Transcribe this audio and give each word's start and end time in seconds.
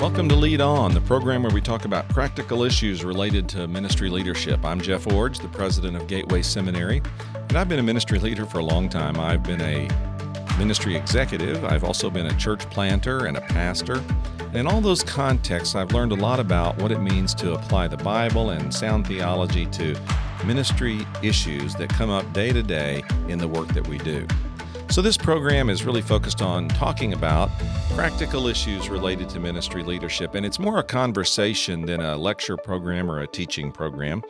Welcome 0.00 0.30
to 0.30 0.34
Lead 0.34 0.62
On, 0.62 0.94
the 0.94 1.00
program 1.02 1.42
where 1.42 1.52
we 1.52 1.60
talk 1.60 1.84
about 1.84 2.08
practical 2.08 2.62
issues 2.62 3.04
related 3.04 3.46
to 3.50 3.68
ministry 3.68 4.08
leadership. 4.08 4.64
I'm 4.64 4.80
Jeff 4.80 5.04
Iorg, 5.04 5.42
the 5.42 5.48
president 5.48 5.94
of 5.94 6.06
Gateway 6.06 6.40
Seminary, 6.40 7.02
and 7.34 7.58
I've 7.58 7.68
been 7.68 7.80
a 7.80 7.82
ministry 7.82 8.18
leader 8.18 8.46
for 8.46 8.60
a 8.60 8.64
long 8.64 8.88
time. 8.88 9.20
I've 9.20 9.42
been 9.42 9.60
a 9.60 9.90
ministry 10.56 10.96
executive, 10.96 11.66
I've 11.66 11.84
also 11.84 12.08
been 12.08 12.28
a 12.28 12.36
church 12.38 12.60
planter 12.70 13.26
and 13.26 13.36
a 13.36 13.42
pastor. 13.42 14.02
In 14.54 14.66
all 14.66 14.80
those 14.80 15.02
contexts, 15.02 15.74
I've 15.74 15.92
learned 15.92 16.12
a 16.12 16.16
lot 16.16 16.40
about 16.40 16.78
what 16.78 16.92
it 16.92 17.00
means 17.00 17.34
to 17.34 17.52
apply 17.52 17.88
the 17.88 17.98
Bible 17.98 18.50
and 18.50 18.72
sound 18.72 19.06
theology 19.06 19.66
to 19.66 20.00
ministry 20.46 21.06
issues 21.22 21.74
that 21.74 21.90
come 21.90 22.08
up 22.08 22.32
day 22.32 22.54
to 22.54 22.62
day 22.62 23.04
in 23.28 23.36
the 23.36 23.48
work 23.48 23.68
that 23.74 23.86
we 23.86 23.98
do. 23.98 24.26
So, 24.90 25.02
this 25.02 25.16
program 25.16 25.70
is 25.70 25.84
really 25.84 26.02
focused 26.02 26.42
on 26.42 26.66
talking 26.66 27.12
about 27.12 27.48
practical 27.90 28.48
issues 28.48 28.88
related 28.88 29.28
to 29.28 29.38
ministry 29.38 29.84
leadership, 29.84 30.34
and 30.34 30.44
it's 30.44 30.58
more 30.58 30.80
a 30.80 30.82
conversation 30.82 31.86
than 31.86 32.00
a 32.00 32.16
lecture 32.16 32.56
program 32.56 33.08
or 33.08 33.20
a 33.20 33.26
teaching 33.28 33.70
program. 33.70 34.20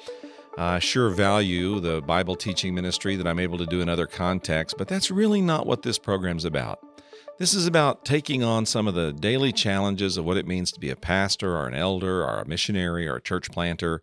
I 0.58 0.78
sure 0.78 1.08
value 1.08 1.80
the 1.80 2.02
Bible 2.02 2.36
teaching 2.36 2.74
ministry 2.74 3.16
that 3.16 3.26
I'm 3.26 3.38
able 3.38 3.56
to 3.56 3.64
do 3.64 3.80
in 3.80 3.88
other 3.88 4.06
contexts, 4.06 4.74
but 4.76 4.86
that's 4.86 5.10
really 5.10 5.40
not 5.40 5.66
what 5.66 5.80
this 5.80 5.98
program's 5.98 6.44
about. 6.44 6.78
This 7.38 7.54
is 7.54 7.66
about 7.66 8.04
taking 8.04 8.44
on 8.44 8.66
some 8.66 8.86
of 8.86 8.92
the 8.92 9.14
daily 9.14 9.52
challenges 9.52 10.18
of 10.18 10.26
what 10.26 10.36
it 10.36 10.46
means 10.46 10.70
to 10.72 10.80
be 10.80 10.90
a 10.90 10.96
pastor 10.96 11.56
or 11.56 11.68
an 11.68 11.74
elder 11.74 12.22
or 12.22 12.38
a 12.38 12.46
missionary 12.46 13.08
or 13.08 13.16
a 13.16 13.22
church 13.22 13.50
planter 13.50 14.02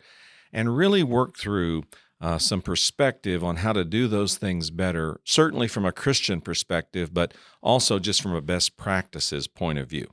and 0.51 0.75
really 0.75 1.03
work 1.03 1.37
through 1.37 1.83
uh, 2.19 2.37
some 2.37 2.61
perspective 2.61 3.43
on 3.43 3.57
how 3.57 3.73
to 3.73 3.83
do 3.83 4.07
those 4.07 4.37
things 4.37 4.69
better, 4.69 5.19
certainly 5.23 5.67
from 5.67 5.85
a 5.85 5.91
Christian 5.91 6.41
perspective, 6.41 7.13
but 7.13 7.33
also 7.61 7.99
just 7.99 8.21
from 8.21 8.33
a 8.33 8.41
best 8.41 8.77
practices 8.77 9.47
point 9.47 9.77
of 9.77 9.89
view. 9.89 10.07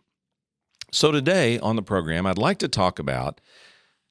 So, 0.93 1.11
today 1.11 1.59
on 1.59 1.77
the 1.77 1.83
program, 1.83 2.27
I'd 2.27 2.39
like 2.39 2.59
to 2.59 2.69
talk 2.69 2.99
about 2.99 3.41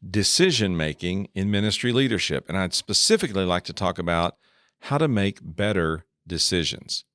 decision 0.10 0.76
making 0.76 1.30
in 1.34 1.50
ministry 1.50 1.92
leadership. 1.92 2.46
And 2.48 2.58
I'd 2.58 2.74
specifically 2.74 3.46
like 3.46 3.64
to 3.66 3.74
talk 3.74 3.98
about 3.98 4.36
how 4.82 4.98
to 4.98 5.08
make 5.08 5.40
better 5.42 6.06
decisions. 6.28 7.06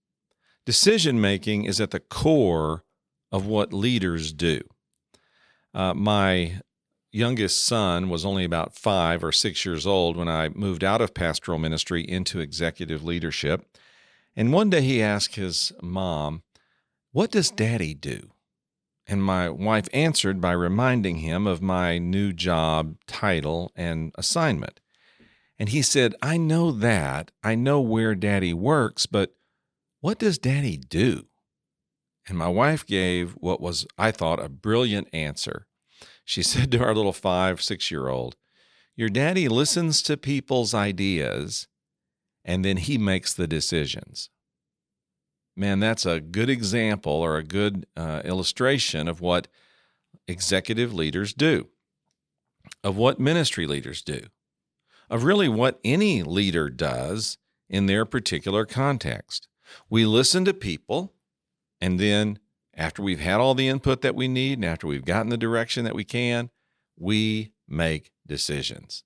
Decision 0.64 1.20
making 1.20 1.64
is 1.64 1.80
at 1.80 1.90
the 1.90 2.00
core 2.00 2.84
of 3.30 3.46
what 3.46 3.72
leaders 3.72 4.32
do. 4.32 4.60
Uh, 5.74 5.94
my 5.94 6.60
youngest 7.10 7.64
son 7.64 8.08
was 8.08 8.24
only 8.24 8.44
about 8.44 8.74
five 8.74 9.24
or 9.24 9.32
six 9.32 9.64
years 9.64 9.86
old 9.86 10.16
when 10.16 10.28
I 10.28 10.48
moved 10.50 10.84
out 10.84 11.00
of 11.00 11.14
pastoral 11.14 11.58
ministry 11.58 12.02
into 12.02 12.40
executive 12.40 13.04
leadership. 13.04 13.66
And 14.36 14.52
one 14.52 14.70
day 14.70 14.82
he 14.82 15.02
asked 15.02 15.36
his 15.36 15.72
mom, 15.82 16.42
What 17.12 17.30
does 17.30 17.50
daddy 17.50 17.94
do? 17.94 18.30
And 19.06 19.22
my 19.22 19.48
wife 19.48 19.88
answered 19.92 20.40
by 20.40 20.52
reminding 20.52 21.18
him 21.18 21.46
of 21.46 21.62
my 21.62 21.96
new 21.96 22.32
job 22.32 22.96
title 23.06 23.72
and 23.74 24.12
assignment. 24.16 24.80
And 25.58 25.70
he 25.70 25.80
said, 25.82 26.14
I 26.20 26.36
know 26.36 26.70
that. 26.70 27.30
I 27.42 27.54
know 27.54 27.80
where 27.80 28.14
daddy 28.14 28.52
works, 28.52 29.06
but 29.06 29.34
what 30.00 30.18
does 30.18 30.38
daddy 30.38 30.76
do? 30.76 31.26
And 32.28 32.36
my 32.36 32.48
wife 32.48 32.86
gave 32.86 33.32
what 33.32 33.60
was, 33.60 33.86
I 33.96 34.10
thought, 34.10 34.44
a 34.44 34.50
brilliant 34.50 35.08
answer. 35.14 35.66
She 36.28 36.42
said 36.52 36.70
to 36.72 36.84
our 36.84 36.94
little 36.94 37.14
five, 37.14 37.62
six 37.62 37.90
year 37.90 38.08
old, 38.08 38.36
Your 38.94 39.08
daddy 39.08 39.48
listens 39.48 40.02
to 40.02 40.18
people's 40.18 40.74
ideas 40.74 41.68
and 42.44 42.64
then 42.64 42.76
he 42.76 42.98
makes 42.98 43.32
the 43.32 43.46
decisions. 43.46 44.28
Man, 45.56 45.80
that's 45.80 46.04
a 46.04 46.20
good 46.20 46.50
example 46.50 47.12
or 47.12 47.36
a 47.36 47.42
good 47.42 47.86
uh, 47.96 48.20
illustration 48.24 49.08
of 49.08 49.20
what 49.20 49.48
executive 50.26 50.92
leaders 50.92 51.32
do, 51.32 51.68
of 52.84 52.96
what 52.96 53.18
ministry 53.18 53.66
leaders 53.66 54.02
do, 54.02 54.20
of 55.10 55.24
really 55.24 55.48
what 55.48 55.80
any 55.82 56.22
leader 56.22 56.69
does 56.69 57.38
in 57.69 57.86
their 57.86 58.04
particular 58.04 58.66
context. 58.66 59.48
We 59.91 60.04
listen 60.04 60.44
to 60.44 60.54
people, 60.54 61.14
and 61.80 61.98
then 61.98 62.38
after 62.78 63.03
we've 63.03 63.21
had 63.21 63.41
all 63.41 63.55
the 63.55 63.69
input 63.69 64.00
that 64.03 64.15
we 64.15 64.28
need 64.28 64.59
and 64.59 64.65
after 64.65 64.87
we've 64.87 65.05
gotten 65.05 65.28
the 65.28 65.37
direction 65.37 65.84
that 65.84 65.97
we 65.97 66.05
can, 66.05 66.49
we 66.97 67.53
make 67.66 68.12
decisions. 68.27 69.03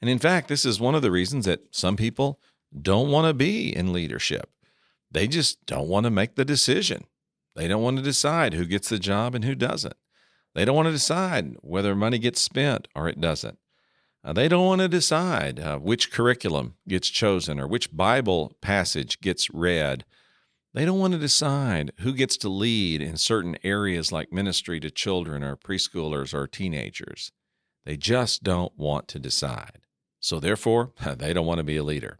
And 0.00 0.10
in 0.10 0.18
fact, 0.18 0.48
this 0.48 0.64
is 0.64 0.80
one 0.80 0.96
of 0.96 1.02
the 1.02 1.10
reasons 1.12 1.46
that 1.46 1.74
some 1.74 1.96
people 1.96 2.40
don't 2.78 3.10
want 3.10 3.28
to 3.28 3.32
be 3.32 3.74
in 3.74 3.92
leadership. 3.92 4.50
They 5.10 5.28
just 5.28 5.64
don't 5.66 5.88
want 5.88 6.04
to 6.04 6.10
make 6.10 6.34
the 6.34 6.44
decision. 6.44 7.04
They 7.54 7.68
don't 7.68 7.82
want 7.82 7.96
to 7.96 8.02
decide 8.02 8.54
who 8.54 8.66
gets 8.66 8.88
the 8.88 8.98
job 8.98 9.34
and 9.34 9.44
who 9.44 9.54
doesn't. 9.54 9.96
They 10.54 10.64
don't 10.64 10.76
want 10.76 10.86
to 10.86 10.92
decide 10.92 11.56
whether 11.60 11.94
money 11.94 12.18
gets 12.18 12.40
spent 12.40 12.88
or 12.94 13.08
it 13.08 13.20
doesn't. 13.20 13.58
Uh, 14.24 14.32
they 14.32 14.48
don't 14.48 14.66
want 14.66 14.80
to 14.80 14.88
decide 14.88 15.60
uh, 15.60 15.78
which 15.78 16.10
curriculum 16.10 16.74
gets 16.88 17.08
chosen 17.08 17.60
or 17.60 17.68
which 17.68 17.96
Bible 17.96 18.56
passage 18.60 19.20
gets 19.20 19.48
read. 19.50 20.04
They 20.76 20.84
don't 20.84 20.98
want 20.98 21.14
to 21.14 21.18
decide 21.18 21.92
who 22.00 22.12
gets 22.12 22.36
to 22.36 22.50
lead 22.50 23.00
in 23.00 23.16
certain 23.16 23.56
areas 23.64 24.12
like 24.12 24.30
ministry 24.30 24.78
to 24.80 24.90
children 24.90 25.42
or 25.42 25.56
preschoolers 25.56 26.34
or 26.34 26.46
teenagers. 26.46 27.32
They 27.86 27.96
just 27.96 28.42
don't 28.42 28.76
want 28.76 29.08
to 29.08 29.18
decide. 29.18 29.78
So, 30.20 30.38
therefore, 30.38 30.92
they 31.16 31.32
don't 31.32 31.46
want 31.46 31.60
to 31.60 31.64
be 31.64 31.78
a 31.78 31.82
leader. 31.82 32.18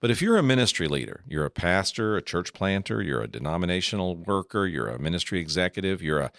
But 0.00 0.10
if 0.10 0.20
you're 0.20 0.38
a 0.38 0.42
ministry 0.42 0.88
leader, 0.88 1.22
you're 1.28 1.44
a 1.44 1.50
pastor, 1.50 2.16
a 2.16 2.22
church 2.22 2.52
planter, 2.52 3.00
you're 3.00 3.22
a 3.22 3.28
denominational 3.28 4.16
worker, 4.16 4.66
you're 4.66 4.88
a 4.88 4.98
ministry 4.98 5.38
executive, 5.38 6.02
you're 6.02 6.18
a 6.18 6.32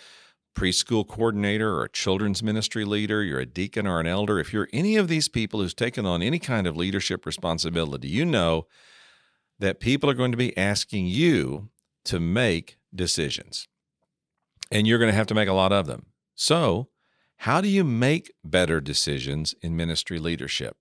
preschool 0.57 1.07
coordinator 1.07 1.73
or 1.73 1.85
a 1.85 1.89
children's 1.89 2.43
ministry 2.43 2.83
leader, 2.83 3.23
you're 3.23 3.39
a 3.39 3.45
deacon 3.45 3.87
or 3.87 4.01
an 4.01 4.07
elder, 4.07 4.39
if 4.39 4.51
you're 4.51 4.67
any 4.73 4.97
of 4.97 5.07
these 5.07 5.29
people 5.29 5.61
who's 5.61 5.73
taken 5.73 6.05
on 6.05 6.21
any 6.21 6.39
kind 6.39 6.67
of 6.67 6.75
leadership 6.75 7.25
responsibility, 7.25 8.09
you 8.09 8.25
know 8.25 8.67
that 9.59 9.79
people 9.79 10.09
are 10.09 10.15
going 10.15 10.31
to 10.31 10.37
be 10.37 10.57
asking 10.57 11.07
you 11.07 11.69
to 12.05 12.19
make 12.19 12.77
decisions. 12.93 13.67
And 14.71 14.87
you're 14.87 14.99
going 14.99 15.11
to 15.11 15.17
have 15.17 15.27
to 15.27 15.35
make 15.35 15.49
a 15.49 15.53
lot 15.53 15.71
of 15.71 15.87
them. 15.87 16.07
So, 16.35 16.89
how 17.43 17.61
do 17.61 17.69
you 17.69 17.83
make 17.83 18.33
better 18.43 18.81
decisions 18.81 19.55
in 19.61 19.75
ministry 19.75 20.19
leadership? 20.19 20.75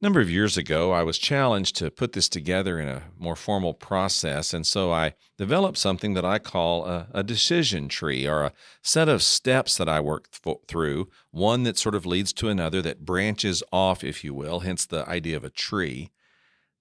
A 0.00 0.06
number 0.06 0.20
of 0.20 0.30
years 0.30 0.56
ago, 0.56 0.92
I 0.92 1.02
was 1.02 1.18
challenged 1.18 1.76
to 1.76 1.90
put 1.90 2.12
this 2.12 2.28
together 2.28 2.80
in 2.80 2.88
a 2.88 3.02
more 3.18 3.36
formal 3.36 3.74
process, 3.74 4.54
and 4.54 4.66
so 4.66 4.90
I 4.90 5.12
developed 5.36 5.76
something 5.76 6.14
that 6.14 6.24
I 6.24 6.38
call 6.38 6.86
a, 6.86 7.06
a 7.12 7.22
decision 7.22 7.88
tree 7.88 8.26
or 8.26 8.44
a 8.44 8.52
set 8.82 9.10
of 9.10 9.22
steps 9.22 9.76
that 9.76 9.90
I 9.90 10.00
work 10.00 10.30
th- 10.30 10.56
through, 10.66 11.08
one 11.32 11.64
that 11.64 11.76
sort 11.76 11.94
of 11.94 12.06
leads 12.06 12.32
to 12.32 12.48
another 12.48 12.80
that 12.80 13.04
branches 13.04 13.62
off, 13.70 14.02
if 14.02 14.24
you 14.24 14.32
will, 14.32 14.60
hence 14.60 14.86
the 14.86 15.06
idea 15.06 15.36
of 15.36 15.44
a 15.44 15.50
tree, 15.50 16.10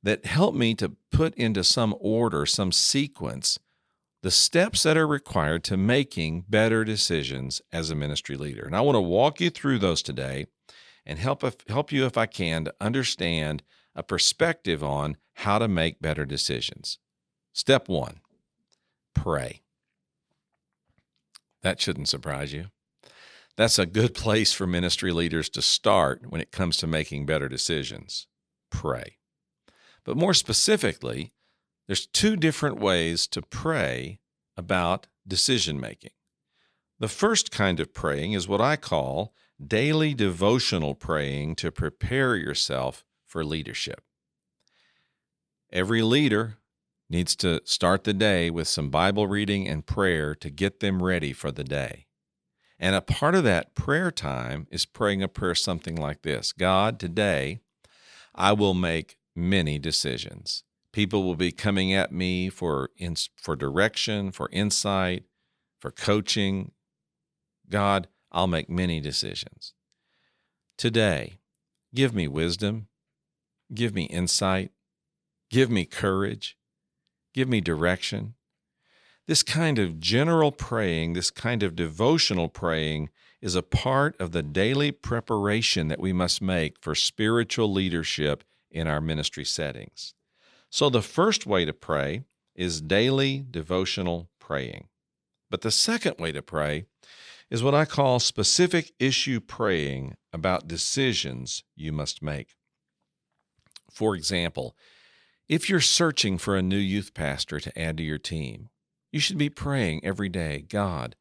that 0.04 0.26
help 0.26 0.56
me 0.56 0.74
to 0.76 0.96
put 1.12 1.34
into 1.36 1.64
some 1.64 1.96
order, 2.00 2.46
some 2.46 2.72
sequence, 2.72 3.60
the 4.22 4.32
steps 4.32 4.84
that 4.84 4.98
are 4.98 5.08
required 5.08 5.64
to 5.66 5.78
making 5.78 6.46
better 6.50 6.84
decisions 6.84 7.62
as 7.72 7.90
a 7.90 7.96
ministry 7.96 8.36
leader. 8.36 8.64
And 8.66 8.76
I 8.76 8.82
want 8.82 8.96
to 8.96 9.02
walk 9.02 9.40
you 9.40 9.50
through 9.50 9.80
those 9.80 10.02
today 10.02 10.48
and 11.06 11.20
help 11.20 11.44
help 11.70 11.92
you 11.92 12.06
if 12.06 12.18
I 12.18 12.26
can 12.26 12.66
to 12.66 12.76
understand 12.80 13.64
a 13.96 14.04
perspective 14.04 14.84
on 14.84 15.18
how 15.36 15.58
to 15.60 15.68
make 15.68 16.02
better 16.02 16.26
decisions. 16.26 17.00
Step 17.54 17.88
1. 17.90 18.20
Pray. 19.14 19.62
That 21.62 21.82
shouldn't 21.82 22.10
surprise 22.10 22.54
you. 22.54 22.68
That's 23.58 23.80
a 23.80 23.86
good 23.86 24.14
place 24.14 24.54
for 24.54 24.66
ministry 24.66 25.12
leaders 25.12 25.50
to 25.50 25.62
start 25.62 26.22
when 26.30 26.40
it 26.40 26.52
comes 26.52 26.78
to 26.78 26.88
making 26.88 27.26
better 27.26 27.50
decisions. 27.50 28.28
Pray. 28.70 29.19
But 30.10 30.18
more 30.18 30.34
specifically, 30.34 31.34
there's 31.86 32.08
two 32.08 32.36
different 32.36 32.80
ways 32.80 33.28
to 33.28 33.44
pray 33.44 34.22
about 34.58 35.06
decision 35.28 35.80
making. 35.80 36.14
The 36.98 37.08
first 37.08 37.52
kind 37.52 37.80
of 37.80 37.94
praying 37.94 38.34
is 38.34 38.48
what 38.48 38.60
I 38.60 38.76
call 38.76 39.36
daily 39.64 40.16
devotional 40.16 40.96
praying 40.96 41.58
to 41.58 41.72
prepare 41.72 42.36
yourself 42.36 43.06
for 43.28 43.46
leadership. 43.46 44.02
Every 45.72 46.02
leader 46.02 46.58
needs 47.08 47.36
to 47.36 47.62
start 47.64 48.04
the 48.04 48.14
day 48.16 48.50
with 48.50 48.68
some 48.68 48.90
Bible 48.90 49.28
reading 49.28 49.68
and 49.68 49.86
prayer 49.86 50.34
to 50.34 50.50
get 50.50 50.80
them 50.80 51.04
ready 51.04 51.34
for 51.34 51.52
the 51.52 51.64
day. 51.64 52.08
And 52.80 52.96
a 52.96 53.02
part 53.02 53.36
of 53.36 53.44
that 53.44 53.76
prayer 53.76 54.10
time 54.10 54.66
is 54.72 54.88
praying 54.88 55.22
a 55.22 55.28
prayer 55.28 55.54
something 55.54 55.96
like 55.96 56.24
this 56.24 56.52
God, 56.52 57.00
today 57.00 57.60
I 58.34 58.54
will 58.54 58.74
make 58.74 59.19
many 59.40 59.80
decisions. 59.80 60.64
People 60.92 61.24
will 61.24 61.36
be 61.36 61.52
coming 61.52 61.94
at 61.94 62.12
me 62.12 62.50
for, 62.50 62.90
for 63.36 63.56
direction, 63.56 64.32
for 64.32 64.50
insight, 64.52 65.24
for 65.80 65.92
coaching. 65.92 66.72
God, 67.70 68.08
I'll 68.32 68.48
make 68.48 68.70
many 68.70 69.00
decisions. 69.00 69.74
Today, 70.78 71.40
give 71.94 72.14
me 72.14 72.28
wisdom, 72.28 72.88
give 73.74 73.94
me 73.94 74.04
insight, 74.04 74.72
give 75.50 75.70
me 75.70 75.86
courage, 75.86 76.58
give 77.34 77.48
me 77.48 77.62
direction. 77.62 78.36
This 79.28 79.44
kind 79.44 79.78
of 79.78 80.00
general 80.00 80.52
praying, 80.52 81.14
this 81.14 81.30
kind 81.30 81.62
of 81.62 81.76
devotional 81.76 82.50
praying, 82.50 83.10
is 83.42 83.56
a 83.56 83.62
part 83.62 84.20
of 84.20 84.32
the 84.32 84.44
daily 84.44 84.92
preparation 84.92 85.88
that 85.88 86.00
we 86.00 86.12
must 86.12 86.42
make 86.42 86.78
for 86.82 86.96
spiritual 86.96 87.72
leadership 87.72 88.44
in 88.72 88.88
our 88.88 89.02
ministry 89.02 89.46
settings. 89.46 90.14
So, 90.70 90.90
the 90.90 91.02
first 91.02 91.46
way 91.46 91.66
to 91.66 91.74
pray 91.74 92.24
is 92.56 92.82
daily 92.82 93.46
devotional 93.50 94.30
praying. 94.40 94.88
But 95.50 95.62
the 95.62 95.72
second 95.72 96.16
way 96.20 96.32
to 96.32 96.42
pray 96.42 96.86
is 97.50 97.64
what 97.64 97.74
I 97.74 97.86
call 97.86 98.20
specific 98.20 98.92
issue 99.00 99.40
praying 99.40 100.16
about 100.32 100.68
decisions 100.68 101.64
you 101.76 101.92
must 101.92 102.22
make. 102.22 102.56
For 103.92 104.16
example, 104.16 104.76
if 105.48 105.68
you're 105.68 105.80
searching 105.80 106.38
for 106.38 106.56
a 106.56 106.62
new 106.62 106.78
youth 106.78 107.16
pastor 107.16 107.60
to 107.60 107.80
add 107.80 107.98
to 107.98 108.04
your 108.04 108.20
team, 108.20 108.70
you 109.12 109.20
should 109.20 109.40
be 109.40 109.50
praying 109.50 110.02
every 110.04 110.30
day 110.30 110.64
God, 110.68 111.16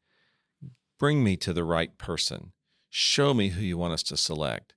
bring 0.99 1.23
me 1.23 1.35
to 1.37 1.53
the 1.53 1.63
right 1.63 1.97
person. 1.97 2.51
Show 2.89 3.33
me 3.33 3.49
who 3.49 3.61
you 3.61 3.77
want 3.77 3.93
us 3.93 4.03
to 4.03 4.17
select. 4.17 4.73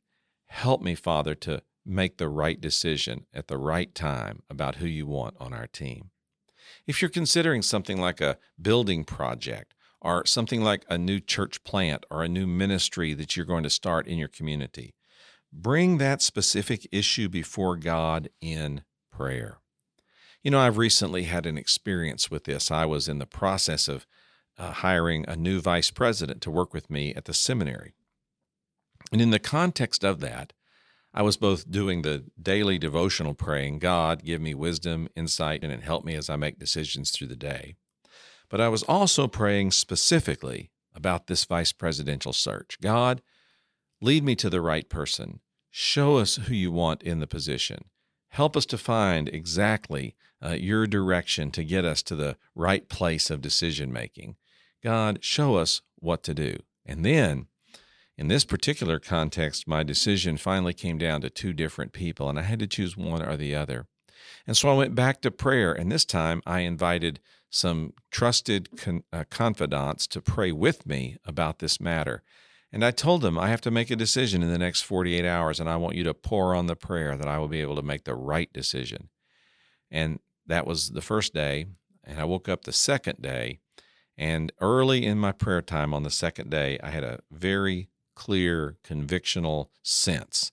Help 0.47 0.81
me, 0.83 0.95
Father, 0.95 1.35
to 1.37 1.63
make 1.85 2.19
the 2.19 2.29
right 2.29 2.61
decision 2.61 3.27
at 3.35 3.49
the 3.49 3.59
right 3.59 3.95
time 3.95 4.43
about 4.49 4.77
who 4.77 4.87
you 4.87 5.07
want 5.07 5.35
on 5.41 5.53
our 5.53 5.67
team. 5.67 6.11
If 6.87 7.01
you're 7.01 7.11
considering 7.11 7.63
something 7.63 8.01
like 8.01 8.21
a 8.21 8.39
building 8.61 9.05
project 9.05 9.75
or 10.01 10.27
something 10.27 10.63
like 10.63 10.85
a 10.89 10.99
new 10.99 11.21
church 11.21 11.63
plant 11.65 12.05
or 12.11 12.23
a 12.23 12.29
new 12.29 12.47
ministry 12.47 13.15
that 13.15 13.37
you're 13.37 13.47
going 13.47 13.63
to 13.63 13.71
start 13.71 14.07
in 14.07 14.19
your 14.19 14.29
community, 14.29 14.95
bring 15.53 15.99
that 15.99 16.23
specific 16.23 16.87
issue 16.91 17.29
before 17.29 17.77
God 17.77 18.29
in 18.41 18.83
prayer. 19.11 19.59
You 20.43 20.51
know, 20.51 20.61
I've 20.61 20.79
recently 20.79 21.25
had 21.25 21.47
an 21.47 21.57
experience 21.57 22.31
with 22.31 22.45
this. 22.45 22.71
I 22.71 22.85
was 22.85 23.09
in 23.09 23.19
the 23.19 23.27
process 23.27 23.87
of 23.87 24.07
uh, 24.59 24.73
hiring 24.73 25.25
a 25.29 25.37
new 25.37 25.61
vice 25.61 25.91
president 25.91 26.41
to 26.43 26.51
work 26.51 26.75
with 26.75 26.91
me 26.91 27.15
at 27.15 27.27
the 27.27 27.35
seminary. 27.35 27.95
And 29.13 29.21
in 29.21 29.31
the 29.31 29.39
context 29.39 30.05
of 30.05 30.21
that, 30.21 30.53
I 31.15 31.23
was 31.23 31.37
both 31.37 31.71
doing 31.71 32.03
the 32.03 32.25
daily 32.41 32.79
devotional 32.79 33.35
praying, 33.35 33.81
God, 33.81 34.25
give 34.25 34.41
me 34.41 34.55
wisdom, 34.55 35.09
insight, 35.15 35.63
and 35.63 35.83
help 35.83 36.05
me 36.05 36.15
as 36.15 36.31
I 36.31 36.37
make 36.37 36.59
decisions 36.59 37.11
through 37.11 37.27
the 37.27 37.37
day. 37.37 37.77
But 38.49 38.61
I 38.61 38.69
was 38.69 38.83
also 38.83 39.29
praying 39.29 39.73
specifically 39.73 40.71
about 40.95 41.27
this 41.27 41.45
vice 41.45 41.73
presidential 41.73 42.33
search. 42.33 42.79
God, 42.81 43.23
lead 44.01 44.25
me 44.25 44.35
to 44.37 44.51
the 44.51 44.61
right 44.61 44.89
person. 44.89 45.41
Show 45.71 46.17
us 46.17 46.37
who 46.37 46.55
you 46.55 46.71
want 46.71 47.03
in 47.03 47.21
the 47.21 47.27
position. 47.27 47.85
Help 48.29 48.57
us 48.57 48.67
to 48.67 48.79
find 48.79 49.29
exactly 49.29 50.15
uh, 50.43 50.51
your 50.51 50.87
direction 50.87 51.51
to 51.51 51.65
get 51.65 51.85
us 51.85 52.03
to 52.03 52.17
the 52.17 52.37
right 52.55 52.89
place 52.89 53.31
of 53.31 53.41
decision 53.41 53.93
making. 53.93 54.37
God, 54.83 55.23
show 55.23 55.57
us 55.57 55.83
what 55.97 56.23
to 56.25 56.35
do. 56.35 56.59
And 56.85 57.05
then, 57.05 57.47
in 58.23 58.29
this 58.29 58.45
particular 58.45 59.01
context, 59.01 59.67
my 59.67 59.83
decision 59.83 60.37
finally 60.37 60.73
came 60.73 60.97
down 60.97 61.21
to 61.23 61.29
two 61.29 61.53
different 61.53 61.93
people, 61.93 62.29
and 62.29 62.39
I 62.39 62.43
had 62.43 62.61
to 62.61 62.69
choose 62.69 62.97
one 62.97 63.21
or 63.21 63.37
the 63.37 63.53
other. 63.57 63.89
And 64.47 64.57
so 64.57 64.69
I 64.69 64.77
went 64.77 64.95
back 64.95 65.23
to 65.23 65.33
prayer, 65.33 65.73
and 65.73 65.91
this 65.91 66.05
time 66.05 66.41
I 66.47 66.61
invited 66.61 67.19
some 67.51 67.95
trusted 68.13 68.77
con- 68.77 69.03
uh, 69.13 69.25
confidants 69.29 70.07
to 70.07 70.21
pray 70.21 70.53
with 70.53 70.87
me 70.87 71.17
about 71.25 71.59
this 71.59 71.81
matter. 71.81 72.23
And 72.71 72.85
I 72.85 72.93
told 72.93 73.23
them, 73.23 73.37
I 73.37 73.49
have 73.49 73.61
to 73.63 73.73
make 73.73 73.91
a 73.91 73.97
decision 73.97 74.41
in 74.41 74.53
the 74.53 74.59
next 74.59 74.83
48 74.83 75.25
hours, 75.25 75.59
and 75.59 75.69
I 75.69 75.75
want 75.75 75.97
you 75.97 76.05
to 76.05 76.15
pour 76.15 76.55
on 76.55 76.69
the 76.69 76.77
prayer 76.77 77.17
that 77.17 77.27
I 77.27 77.39
will 77.39 77.49
be 77.49 77.61
able 77.61 77.75
to 77.75 77.83
make 77.83 78.05
the 78.05 78.15
right 78.15 78.53
decision. 78.53 79.09
And 79.91 80.21
that 80.47 80.65
was 80.65 80.91
the 80.91 81.03
first 81.03 81.35
day. 81.35 81.67
And 82.05 82.21
I 82.21 82.25
woke 82.25 82.49
up 82.49 82.63
the 82.63 82.73
second 82.73 83.21
day. 83.21 83.59
And 84.17 84.53
early 84.61 85.05
in 85.05 85.19
my 85.19 85.33
prayer 85.33 85.61
time 85.61 85.93
on 85.93 86.05
the 86.05 86.11
second 86.11 86.51
day, 86.51 86.79
I 86.85 86.91
had 86.91 87.03
a 87.03 87.19
very 87.29 87.89
clear 88.15 88.77
convictional 88.85 89.69
sense 89.83 90.53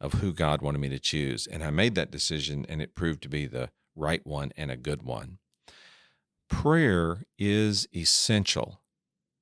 of 0.00 0.14
who 0.14 0.32
God 0.32 0.62
wanted 0.62 0.78
me 0.78 0.88
to 0.90 0.98
choose. 0.98 1.46
And 1.46 1.62
I 1.62 1.70
made 1.70 1.94
that 1.96 2.10
decision, 2.10 2.64
and 2.68 2.80
it 2.80 2.94
proved 2.94 3.22
to 3.22 3.28
be 3.28 3.46
the 3.46 3.70
right 3.96 4.24
one 4.26 4.52
and 4.56 4.70
a 4.70 4.76
good 4.76 5.02
one. 5.02 5.38
Prayer 6.48 7.24
is 7.38 7.88
essential 7.94 8.80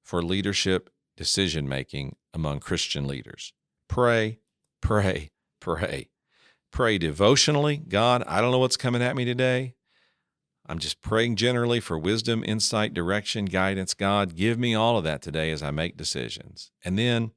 for 0.03 0.23
leadership 0.23 0.91
decision 1.17 1.69
making 1.69 2.17
among 2.33 2.61
Christian 2.61 3.07
leaders. 3.07 3.53
Pray, 3.89 4.41
pray, 4.81 5.31
pray. 5.61 6.11
Pray 6.73 6.99
devotionally. 6.99 7.77
God, 7.77 8.23
I 8.27 8.41
don't 8.41 8.51
know 8.51 8.59
what's 8.59 8.77
coming 8.77 9.03
at 9.03 9.17
me 9.17 9.25
today. 9.25 9.75
I'm 10.69 10.79
just 10.79 11.01
praying 11.01 11.37
generally 11.37 11.81
for 11.81 11.97
wisdom, 11.99 12.43
insight, 12.45 12.93
direction, 12.93 13.45
guidance. 13.45 13.95
God, 13.95 14.35
give 14.35 14.59
me 14.59 14.75
all 14.75 14.99
of 14.99 15.05
that 15.05 15.23
today 15.23 15.51
as 15.53 15.63
I 15.63 15.71
make 15.71 15.97
decisions. 15.97 16.73
And 16.85 16.99
then 16.99 17.31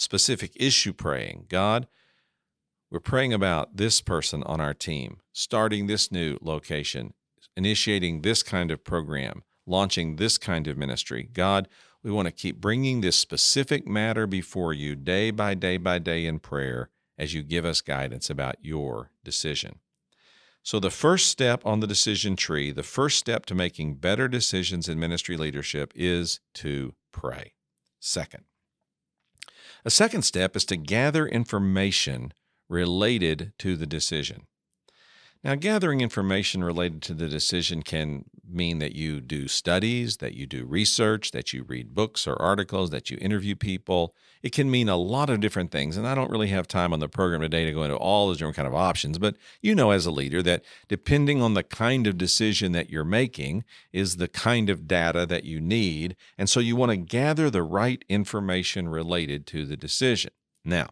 specific 0.00 0.52
issue 0.56 0.94
praying. 0.94 1.44
God, 1.48 1.86
we're 2.90 3.00
praying 3.00 3.34
about 3.34 3.76
this 3.76 4.00
person 4.00 4.42
on 4.44 4.60
our 4.60 4.72
team, 4.72 5.18
starting 5.32 5.86
this 5.86 6.10
new 6.10 6.38
location, 6.40 7.12
initiating 7.54 8.22
this 8.22 8.42
kind 8.42 8.70
of 8.70 8.82
program, 8.82 9.42
launching 9.66 10.16
this 10.16 10.38
kind 10.38 10.66
of 10.66 10.78
ministry. 10.78 11.28
God, 11.30 11.68
we 12.02 12.10
want 12.10 12.26
to 12.26 12.32
keep 12.32 12.62
bringing 12.62 13.02
this 13.02 13.16
specific 13.16 13.86
matter 13.86 14.26
before 14.26 14.72
you 14.72 14.96
day 14.96 15.30
by 15.30 15.52
day 15.52 15.76
by 15.76 15.98
day 15.98 16.24
in 16.24 16.38
prayer 16.38 16.88
as 17.18 17.34
you 17.34 17.42
give 17.42 17.66
us 17.66 17.82
guidance 17.82 18.30
about 18.30 18.56
your 18.62 19.10
decision. 19.22 19.80
So, 20.62 20.80
the 20.80 20.90
first 20.90 21.28
step 21.28 21.64
on 21.66 21.80
the 21.80 21.86
decision 21.86 22.36
tree, 22.36 22.70
the 22.72 22.82
first 22.82 23.18
step 23.18 23.44
to 23.46 23.54
making 23.54 23.96
better 23.96 24.28
decisions 24.28 24.88
in 24.88 24.98
ministry 24.98 25.36
leadership 25.36 25.92
is 25.94 26.40
to 26.54 26.94
pray. 27.12 27.52
Second, 27.98 28.44
a 29.84 29.90
second 29.90 30.22
step 30.22 30.56
is 30.56 30.64
to 30.66 30.76
gather 30.76 31.26
information 31.26 32.32
related 32.68 33.52
to 33.58 33.76
the 33.76 33.86
decision. 33.86 34.46
Now, 35.42 35.54
gathering 35.54 36.02
information 36.02 36.62
related 36.62 37.00
to 37.02 37.14
the 37.14 37.26
decision 37.26 37.82
can 37.82 38.26
mean 38.46 38.78
that 38.80 38.94
you 38.94 39.22
do 39.22 39.48
studies, 39.48 40.18
that 40.18 40.34
you 40.34 40.46
do 40.46 40.66
research, 40.66 41.30
that 41.30 41.54
you 41.54 41.62
read 41.62 41.94
books 41.94 42.26
or 42.26 42.40
articles, 42.40 42.90
that 42.90 43.10
you 43.10 43.16
interview 43.22 43.56
people. 43.56 44.14
It 44.42 44.52
can 44.52 44.70
mean 44.70 44.90
a 44.90 44.96
lot 44.96 45.30
of 45.30 45.40
different 45.40 45.70
things. 45.70 45.96
And 45.96 46.06
I 46.06 46.14
don't 46.14 46.30
really 46.30 46.48
have 46.48 46.68
time 46.68 46.92
on 46.92 47.00
the 47.00 47.08
program 47.08 47.40
today 47.40 47.64
to 47.64 47.72
go 47.72 47.84
into 47.84 47.96
all 47.96 48.26
those 48.26 48.36
different 48.36 48.56
kind 48.56 48.68
of 48.68 48.74
options, 48.74 49.18
but 49.18 49.36
you 49.62 49.74
know 49.74 49.92
as 49.92 50.04
a 50.04 50.10
leader 50.10 50.42
that 50.42 50.62
depending 50.88 51.40
on 51.40 51.54
the 51.54 51.62
kind 51.62 52.06
of 52.06 52.18
decision 52.18 52.72
that 52.72 52.90
you're 52.90 53.02
making 53.02 53.64
is 53.94 54.16
the 54.16 54.28
kind 54.28 54.68
of 54.68 54.86
data 54.86 55.24
that 55.24 55.44
you 55.44 55.58
need. 55.58 56.16
And 56.36 56.50
so 56.50 56.60
you 56.60 56.76
want 56.76 56.90
to 56.90 56.96
gather 56.98 57.48
the 57.48 57.62
right 57.62 58.04
information 58.10 58.90
related 58.90 59.46
to 59.48 59.64
the 59.64 59.76
decision. 59.76 60.32
Now, 60.66 60.90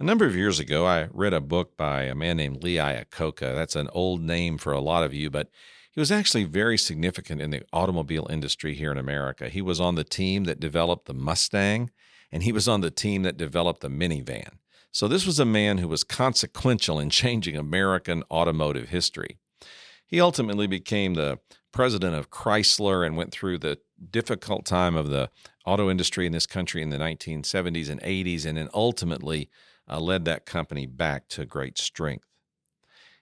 a 0.00 0.04
number 0.04 0.26
of 0.26 0.34
years 0.34 0.58
ago, 0.58 0.86
I 0.86 1.08
read 1.12 1.32
a 1.32 1.40
book 1.40 1.76
by 1.76 2.02
a 2.02 2.14
man 2.14 2.36
named 2.36 2.62
Lee 2.62 2.76
Iacocca. 2.76 3.54
That's 3.54 3.76
an 3.76 3.88
old 3.92 4.20
name 4.20 4.58
for 4.58 4.72
a 4.72 4.80
lot 4.80 5.04
of 5.04 5.14
you, 5.14 5.30
but 5.30 5.50
he 5.92 6.00
was 6.00 6.10
actually 6.10 6.44
very 6.44 6.76
significant 6.76 7.40
in 7.40 7.50
the 7.50 7.62
automobile 7.72 8.26
industry 8.28 8.74
here 8.74 8.90
in 8.90 8.98
America. 8.98 9.48
He 9.48 9.62
was 9.62 9.80
on 9.80 9.94
the 9.94 10.02
team 10.02 10.44
that 10.44 10.58
developed 10.58 11.06
the 11.06 11.14
Mustang, 11.14 11.90
and 12.32 12.42
he 12.42 12.50
was 12.50 12.66
on 12.66 12.80
the 12.80 12.90
team 12.90 13.22
that 13.22 13.36
developed 13.36 13.80
the 13.80 13.88
minivan. 13.88 14.58
So 14.90 15.06
this 15.06 15.26
was 15.26 15.38
a 15.38 15.44
man 15.44 15.78
who 15.78 15.88
was 15.88 16.02
consequential 16.02 16.98
in 16.98 17.10
changing 17.10 17.56
American 17.56 18.24
automotive 18.30 18.88
history. 18.88 19.38
He 20.06 20.20
ultimately 20.20 20.66
became 20.66 21.14
the 21.14 21.38
president 21.72 22.16
of 22.16 22.30
Chrysler 22.30 23.06
and 23.06 23.16
went 23.16 23.32
through 23.32 23.58
the 23.58 23.78
difficult 24.10 24.64
time 24.64 24.96
of 24.96 25.08
the 25.08 25.30
auto 25.64 25.88
industry 25.88 26.26
in 26.26 26.32
this 26.32 26.46
country 26.46 26.82
in 26.82 26.90
the 26.90 26.98
1970s 26.98 27.88
and 27.88 28.00
80s, 28.02 28.44
and 28.44 28.58
then 28.58 28.68
ultimately 28.74 29.48
uh, 29.88 30.00
led 30.00 30.24
that 30.24 30.46
company 30.46 30.86
back 30.86 31.28
to 31.28 31.44
great 31.44 31.78
strength. 31.78 32.26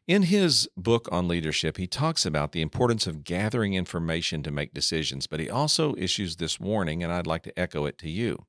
In 0.08 0.24
his 0.24 0.68
book 0.76 1.08
on 1.12 1.28
leadership, 1.28 1.76
he 1.76 1.86
talks 1.86 2.26
about 2.26 2.52
the 2.52 2.60
importance 2.60 3.06
of 3.06 3.22
gathering 3.22 3.74
information 3.74 4.42
to 4.42 4.50
make 4.50 4.74
decisions, 4.74 5.26
but 5.26 5.38
he 5.38 5.48
also 5.48 5.94
issues 5.96 6.36
this 6.36 6.58
warning, 6.58 7.02
and 7.02 7.12
I'd 7.12 7.26
like 7.26 7.44
to 7.44 7.58
echo 7.58 7.86
it 7.86 7.98
to 7.98 8.10
you. 8.10 8.46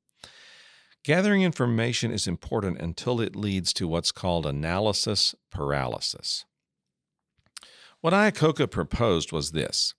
Gathering 1.04 1.42
information 1.42 2.12
is 2.12 2.28
important 2.28 2.80
until 2.80 3.20
it 3.20 3.36
leads 3.36 3.74
to 3.74 3.88
what's 3.88 4.12
called 4.12 4.46
analysis 4.46 5.36
paralysis. 5.52 6.46
What 8.00 8.14
Iacocca 8.14 8.70
proposed 8.72 9.32
was 9.32 9.52
this. 9.52 9.94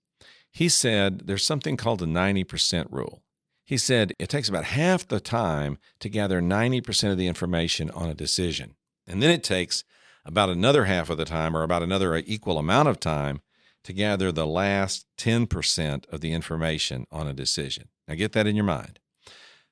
He 0.50 0.68
said 0.68 1.26
there's 1.26 1.44
something 1.44 1.76
called 1.76 1.98
the 1.98 2.06
90% 2.06 2.86
rule. 2.90 3.23
He 3.64 3.78
said 3.78 4.12
it 4.18 4.28
takes 4.28 4.48
about 4.48 4.64
half 4.64 5.08
the 5.08 5.20
time 5.20 5.78
to 6.00 6.08
gather 6.08 6.40
90% 6.40 7.10
of 7.10 7.18
the 7.18 7.26
information 7.26 7.90
on 7.90 8.10
a 8.10 8.14
decision. 8.14 8.76
And 9.06 9.22
then 9.22 9.30
it 9.30 9.42
takes 9.42 9.84
about 10.24 10.50
another 10.50 10.84
half 10.84 11.10
of 11.10 11.18
the 11.18 11.24
time, 11.24 11.56
or 11.56 11.62
about 11.62 11.82
another 11.82 12.16
equal 12.16 12.58
amount 12.58 12.88
of 12.88 12.98
time, 12.98 13.40
to 13.84 13.92
gather 13.92 14.32
the 14.32 14.46
last 14.46 15.06
10% 15.18 16.08
of 16.08 16.20
the 16.20 16.32
information 16.32 17.06
on 17.10 17.26
a 17.26 17.34
decision. 17.34 17.88
Now, 18.08 18.14
get 18.14 18.32
that 18.32 18.46
in 18.46 18.56
your 18.56 18.64
mind. 18.64 18.98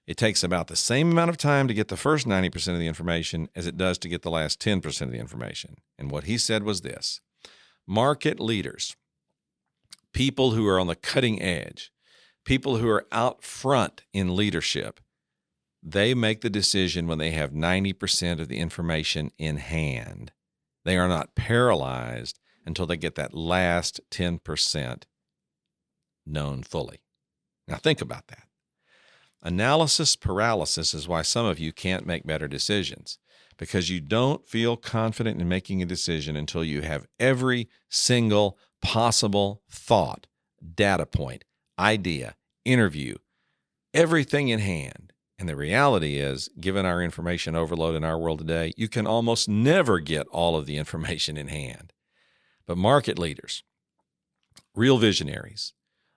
It 0.07 0.17
takes 0.17 0.43
about 0.43 0.67
the 0.67 0.77
same 0.77 1.13
amount 1.13 1.31
of 1.31 1.37
time 1.37 1.69
to 1.69 1.75
get 1.75 1.89
the 1.89 1.97
first 1.97 2.27
90% 2.27 2.75
of 2.75 2.79
the 2.79 2.89
information 2.89 3.49
as 3.55 3.67
it 3.67 3.77
does 3.77 3.99
to 3.99 4.09
get 4.09 4.23
the 4.23 4.31
last 4.31 4.61
10% 4.61 5.01
of 5.03 5.11
the 5.11 5.19
information. 5.19 5.77
And 5.99 6.11
what 6.11 6.25
he 6.25 6.37
said 6.39 6.65
was 6.65 6.81
this 6.81 7.21
market 7.87 8.39
leaders 8.39 8.97
people 10.13 10.51
who 10.51 10.67
are 10.69 10.79
on 10.79 10.89
the 10.89 10.95
cutting 10.95 11.41
edge, 11.41 11.91
people 12.45 12.77
who 12.77 12.89
are 12.89 13.07
out 13.13 13.43
front 13.43 14.03
in 14.13 14.37
leadership, 14.37 15.01
they 15.83 16.15
make 16.15 16.41
the 16.41 16.51
decision 16.51 17.07
when 17.07 17.19
they 17.19 17.33
have 17.33 17.51
90% 17.51 18.41
of 18.41 18.49
the 18.49 18.59
information 18.59 19.33
in 19.39 19.57
hand. 19.57 20.33
They 20.85 20.97
are 20.97 21.09
not 21.09 21.35
paralyzed 21.35 22.39
until 22.65 22.87
they 22.87 22.97
get 22.97 23.17
that 23.17 23.35
last 23.35 24.01
10% 24.11 25.03
known 26.25 26.63
fully. 26.63 27.01
Now, 27.67 27.77
think 27.77 28.01
about 28.01 28.29
that. 28.29 28.45
Analysis 29.43 30.15
paralysis 30.15 30.95
is 30.95 31.09
why 31.09 31.23
some 31.23 31.47
of 31.47 31.59
you 31.59 31.73
can't 31.73 32.07
make 32.07 32.25
better 32.25 32.47
decisions 32.47 33.19
because 33.59 33.91
you 33.91 34.01
don't 34.01 34.47
feel 34.49 34.77
confident 34.77 35.41
in 35.41 35.49
making 35.49 35.83
a 35.83 35.87
decision 35.87 36.37
until 36.37 36.65
you 36.65 36.83
have 36.83 37.07
every 37.19 37.69
single 37.89 38.57
possible 38.81 39.63
thought, 39.69 40.27
data 40.75 41.07
point, 41.07 41.45
idea, 41.83 42.37
interview, 42.65 43.17
everything 43.93 44.49
in 44.49 44.61
hand. 44.61 45.13
And 45.39 45.49
the 45.49 45.57
reality 45.57 46.19
is, 46.19 46.49
given 46.61 46.87
our 46.87 47.03
information 47.03 47.57
overload 47.57 47.97
in 47.97 48.05
our 48.05 48.17
world 48.17 48.39
today, 48.39 48.73
you 48.77 48.89
can 48.89 49.07
almost 49.09 49.49
never 49.49 49.99
get 49.99 50.29
all 50.29 50.57
of 50.57 50.67
the 50.67 50.77
information 50.77 51.37
in 51.37 51.49
hand. 51.49 51.93
But 52.65 52.79
market 52.79 53.19
leaders, 53.19 53.65
real 54.77 54.99
visionaries, 54.99 55.73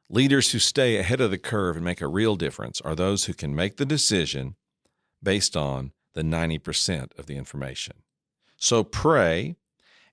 leaders 0.10 0.51
who 0.51 0.60
stay 0.60 0.98
ahead 0.98 1.22
of 1.22 1.31
the 1.31 1.39
curve 1.39 1.75
and 1.75 1.84
make 1.84 2.01
a 2.01 2.07
real 2.07 2.36
difference 2.36 2.79
are 2.81 2.93
those 2.93 3.25
who 3.25 3.34
can 3.34 3.55
make 3.55 3.77
the 3.77 3.86
decision 3.86 4.55
based 5.24 5.57
on 5.57 5.91
the 6.13 6.22
90% 6.22 7.17
of 7.17 7.25
the 7.25 7.36
information. 7.36 8.03
So 8.57 8.84
pray 8.84 9.55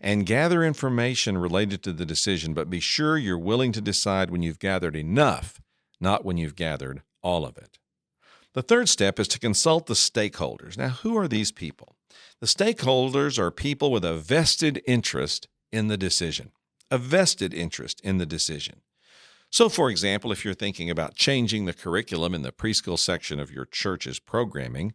and 0.03 0.27
gather 0.27 0.65
information 0.65 1.39
related 1.39 1.83
to 1.85 1.93
the 1.93 2.05
decision, 2.05 2.53
but 2.53 2.69
be 2.69 2.81
sure 2.81 3.17
you're 3.17 3.39
willing 3.39 3.71
to 3.71 3.81
decide 3.81 4.31
when 4.31 4.43
you've 4.43 4.59
gathered 4.59 4.97
enough, 4.97 5.61
not 6.01 6.25
when 6.25 6.37
you've 6.37 6.57
gathered 6.57 7.03
all 7.23 7.47
of 7.47 7.57
it. 7.57 7.79
The 8.55 8.63
third 8.63 8.89
step 8.89 9.21
is 9.21 9.29
to 9.29 9.39
consult 9.39 9.87
the 9.87 9.95
stakeholders. 9.95 10.77
Now, 10.77 10.89
who 10.89 11.17
are 11.17 11.29
these 11.29 11.53
people? 11.53 11.97
The 12.41 12.47
stakeholders 12.47 13.39
are 13.39 13.53
people 13.53 13.93
with 13.93 14.05
a 14.05 14.15
vested 14.15 14.83
interest 14.87 15.47
in 15.71 15.87
the 15.87 15.97
decision, 15.97 16.51
a 16.91 16.99
vested 16.99 17.55
interest 17.55 18.01
in 18.01 18.19
the 18.19 18.27
decision. 18.27 18.83
So, 19.51 19.69
for 19.69 19.89
example, 19.89 20.33
if 20.33 20.45
you're 20.45 20.53
thinking 20.53 20.91
about 20.91 21.15
changing 21.15 21.65
the 21.65 21.73
curriculum 21.73 22.35
in 22.35 22.43
the 22.43 22.53
preschool 22.53 22.99
section 22.99 23.39
of 23.39 23.53
your 23.53 23.67
church's 23.67 24.19
programming, 24.19 24.95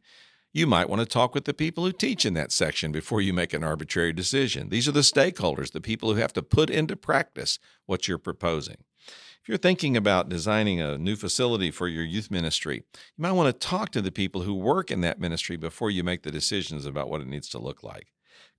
you 0.53 0.65
might 0.67 0.89
want 0.89 0.99
to 1.01 1.05
talk 1.05 1.35
with 1.35 1.45
the 1.45 1.53
people 1.53 1.85
who 1.85 1.91
teach 1.91 2.25
in 2.25 2.33
that 2.33 2.51
section 2.51 2.91
before 2.91 3.21
you 3.21 3.33
make 3.33 3.53
an 3.53 3.63
arbitrary 3.63 4.13
decision. 4.13 4.69
These 4.69 4.87
are 4.87 4.93
the 4.93 5.01
stakeholders, 5.01 5.71
the 5.71 5.81
people 5.81 6.13
who 6.13 6.19
have 6.19 6.33
to 6.33 6.41
put 6.41 6.69
into 6.69 6.95
practice 6.95 7.59
what 7.85 8.07
you're 8.07 8.17
proposing. 8.17 8.77
If 9.07 9.49
you're 9.49 9.57
thinking 9.57 9.95
about 9.95 10.29
designing 10.29 10.81
a 10.81 10.97
new 10.97 11.15
facility 11.15 11.71
for 11.71 11.87
your 11.87 12.03
youth 12.03 12.29
ministry, 12.29 12.83
you 12.93 13.21
might 13.21 13.31
want 13.31 13.47
to 13.47 13.67
talk 13.67 13.91
to 13.91 14.01
the 14.01 14.11
people 14.11 14.41
who 14.41 14.53
work 14.53 14.91
in 14.91 15.01
that 15.01 15.21
ministry 15.21 15.55
before 15.55 15.89
you 15.89 16.03
make 16.03 16.23
the 16.23 16.31
decisions 16.31 16.85
about 16.85 17.09
what 17.09 17.21
it 17.21 17.27
needs 17.27 17.47
to 17.49 17.59
look 17.59 17.83
like. 17.83 18.07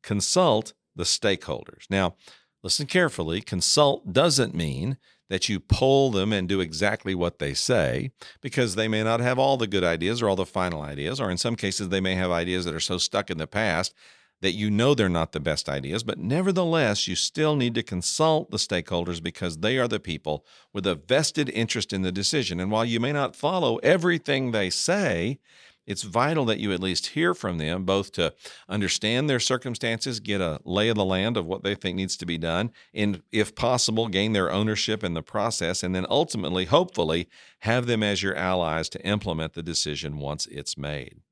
Consult 0.02 0.72
the 0.96 1.04
stakeholders. 1.04 1.84
Now, 1.90 2.16
listen 2.62 2.86
carefully. 2.86 3.40
Consult 3.42 4.12
doesn't 4.12 4.54
mean 4.54 4.96
that 5.28 5.48
you 5.48 5.60
poll 5.60 6.10
them 6.10 6.32
and 6.32 6.48
do 6.48 6.60
exactly 6.60 7.14
what 7.14 7.38
they 7.38 7.54
say 7.54 8.10
because 8.40 8.74
they 8.74 8.88
may 8.88 9.02
not 9.02 9.20
have 9.20 9.38
all 9.38 9.56
the 9.56 9.66
good 9.66 9.84
ideas 9.84 10.22
or 10.22 10.28
all 10.28 10.36
the 10.36 10.46
final 10.46 10.82
ideas, 10.82 11.20
or 11.20 11.30
in 11.30 11.38
some 11.38 11.56
cases, 11.56 11.88
they 11.88 12.00
may 12.00 12.14
have 12.14 12.30
ideas 12.30 12.64
that 12.64 12.74
are 12.74 12.80
so 12.80 12.98
stuck 12.98 13.30
in 13.30 13.38
the 13.38 13.46
past 13.46 13.94
that 14.40 14.52
you 14.52 14.70
know 14.70 14.94
they're 14.94 15.08
not 15.08 15.32
the 15.32 15.40
best 15.40 15.68
ideas, 15.68 16.04
but 16.04 16.18
nevertheless, 16.18 17.08
you 17.08 17.16
still 17.16 17.56
need 17.56 17.74
to 17.74 17.82
consult 17.82 18.50
the 18.50 18.56
stakeholders 18.56 19.22
because 19.22 19.58
they 19.58 19.78
are 19.78 19.88
the 19.88 19.98
people 19.98 20.46
with 20.72 20.86
a 20.86 20.94
vested 20.94 21.48
interest 21.50 21.92
in 21.92 22.02
the 22.02 22.12
decision. 22.12 22.60
And 22.60 22.70
while 22.70 22.84
you 22.84 23.00
may 23.00 23.12
not 23.12 23.34
follow 23.34 23.76
everything 23.78 24.52
they 24.52 24.70
say, 24.70 25.40
it's 25.88 26.02
vital 26.02 26.44
that 26.44 26.60
you 26.60 26.70
at 26.72 26.80
least 26.80 27.08
hear 27.08 27.32
from 27.32 27.56
them, 27.56 27.84
both 27.84 28.12
to 28.12 28.34
understand 28.68 29.28
their 29.28 29.40
circumstances, 29.40 30.20
get 30.20 30.42
a 30.42 30.60
lay 30.62 30.90
of 30.90 30.96
the 30.96 31.04
land 31.04 31.38
of 31.38 31.46
what 31.46 31.62
they 31.62 31.74
think 31.74 31.96
needs 31.96 32.14
to 32.18 32.26
be 32.26 32.36
done, 32.36 32.70
and 32.92 33.22
if 33.32 33.54
possible, 33.54 34.06
gain 34.08 34.34
their 34.34 34.52
ownership 34.52 35.02
in 35.02 35.14
the 35.14 35.22
process, 35.22 35.82
and 35.82 35.94
then 35.94 36.04
ultimately, 36.10 36.66
hopefully, 36.66 37.26
have 37.60 37.86
them 37.86 38.02
as 38.02 38.22
your 38.22 38.36
allies 38.36 38.90
to 38.90 39.02
implement 39.02 39.54
the 39.54 39.62
decision 39.62 40.18
once 40.18 40.44
it's 40.48 40.76
made. 40.76 41.22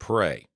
Pray. 0.00 0.46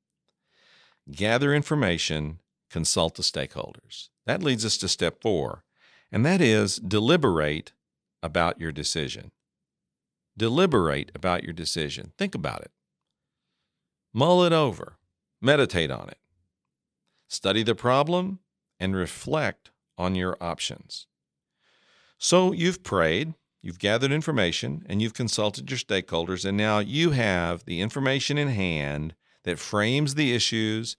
Gather 1.13 1.55
information, 1.55 2.41
consult 2.71 3.15
the 3.15 3.23
stakeholders. 3.23 4.09
That 4.27 4.43
leads 4.43 4.65
us 4.65 4.77
to 4.79 4.89
step 4.89 5.23
four, 5.23 5.63
and 6.11 6.27
that 6.27 6.41
is 6.41 6.77
deliberate 6.79 7.71
about 8.21 8.61
your 8.61 8.73
decision. 8.73 9.31
Deliberate 10.37 11.13
about 11.15 11.45
your 11.45 11.53
decision. 11.53 12.13
Think 12.19 12.35
about 12.35 12.63
it. 12.63 12.73
Mull 14.13 14.43
it 14.43 14.53
over, 14.53 14.97
meditate 15.41 15.91
on 15.91 16.09
it, 16.09 16.19
study 17.29 17.63
the 17.63 17.75
problem, 17.75 18.41
and 18.79 18.97
reflect 18.97 19.71
on 19.97 20.15
your 20.15 20.37
options. 20.41 21.07
So 22.19 22.53
you've 22.53 22.83
prayed, 22.83 23.35
you've 23.63 23.79
gathered 23.79 24.11
information, 24.11 24.85
and 24.89 25.01
you've 25.01 25.15
consulted 25.15 25.71
your 25.71 25.79
stakeholders, 25.79 26.45
and 26.45 26.57
now 26.57 26.81
you 26.81 27.11
have 27.11 27.65
the 27.65 27.81
information 27.81 28.37
in 28.37 28.49
hand 28.49 29.15
that 29.45 29.59
frames 29.59 30.17
the 30.17 30.35
issues, 30.35 30.97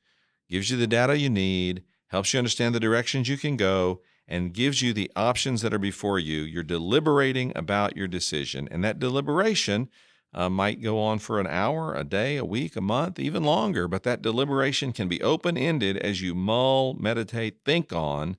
gives 0.47 0.69
you 0.69 0.77
the 0.77 0.87
data 0.87 1.17
you 1.17 1.29
need, 1.29 1.83
helps 2.07 2.33
you 2.33 2.37
understand 2.37 2.73
the 2.73 2.79
directions 2.79 3.27
you 3.27 3.37
can 3.37 3.57
go, 3.57 4.01
and 4.27 4.53
gives 4.53 4.81
you 4.81 4.93
the 4.93 5.11
options 5.15 5.61
that 5.61 5.73
are 5.73 5.79
before 5.79 6.17
you. 6.17 6.41
You're 6.41 6.63
deliberating 6.63 7.51
about 7.55 7.97
your 7.97 8.07
decision, 8.07 8.67
and 8.71 8.83
that 8.83 8.99
deliberation 8.99 9.89
uh, 10.33 10.49
might 10.49 10.81
go 10.81 10.99
on 10.99 11.19
for 11.19 11.39
an 11.39 11.47
hour, 11.47 11.93
a 11.93 12.03
day, 12.03 12.37
a 12.37 12.45
week, 12.45 12.75
a 12.75 12.81
month, 12.81 13.19
even 13.19 13.43
longer, 13.43 13.87
but 13.87 14.03
that 14.03 14.21
deliberation 14.21 14.93
can 14.93 15.07
be 15.07 15.21
open 15.21 15.57
ended 15.57 15.97
as 15.97 16.21
you 16.21 16.33
mull, 16.33 16.93
meditate, 16.93 17.57
think 17.65 17.91
on 17.91 18.37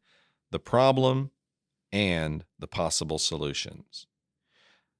the 0.50 0.58
problem 0.58 1.30
and 1.90 2.44
the 2.58 2.66
possible 2.66 3.18
solutions. 3.18 4.06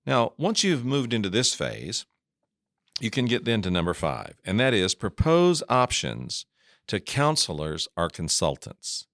Now, 0.05 0.33
once 0.37 0.65
you've 0.65 0.85
moved 0.85 1.15
into 1.15 1.31
this 1.31 1.55
phase, 1.55 2.05
you 3.01 3.11
can 3.11 3.25
get 3.25 3.45
then 3.45 3.63
to 3.63 3.71
number 3.71 3.95
five, 3.95 4.35
and 4.45 4.61
that 4.61 4.75
is 4.75 4.95
propose 4.95 5.63
options 5.69 6.45
to 6.89 7.01
counselors 7.01 7.89
or 7.97 8.09
consultants. 8.09 9.07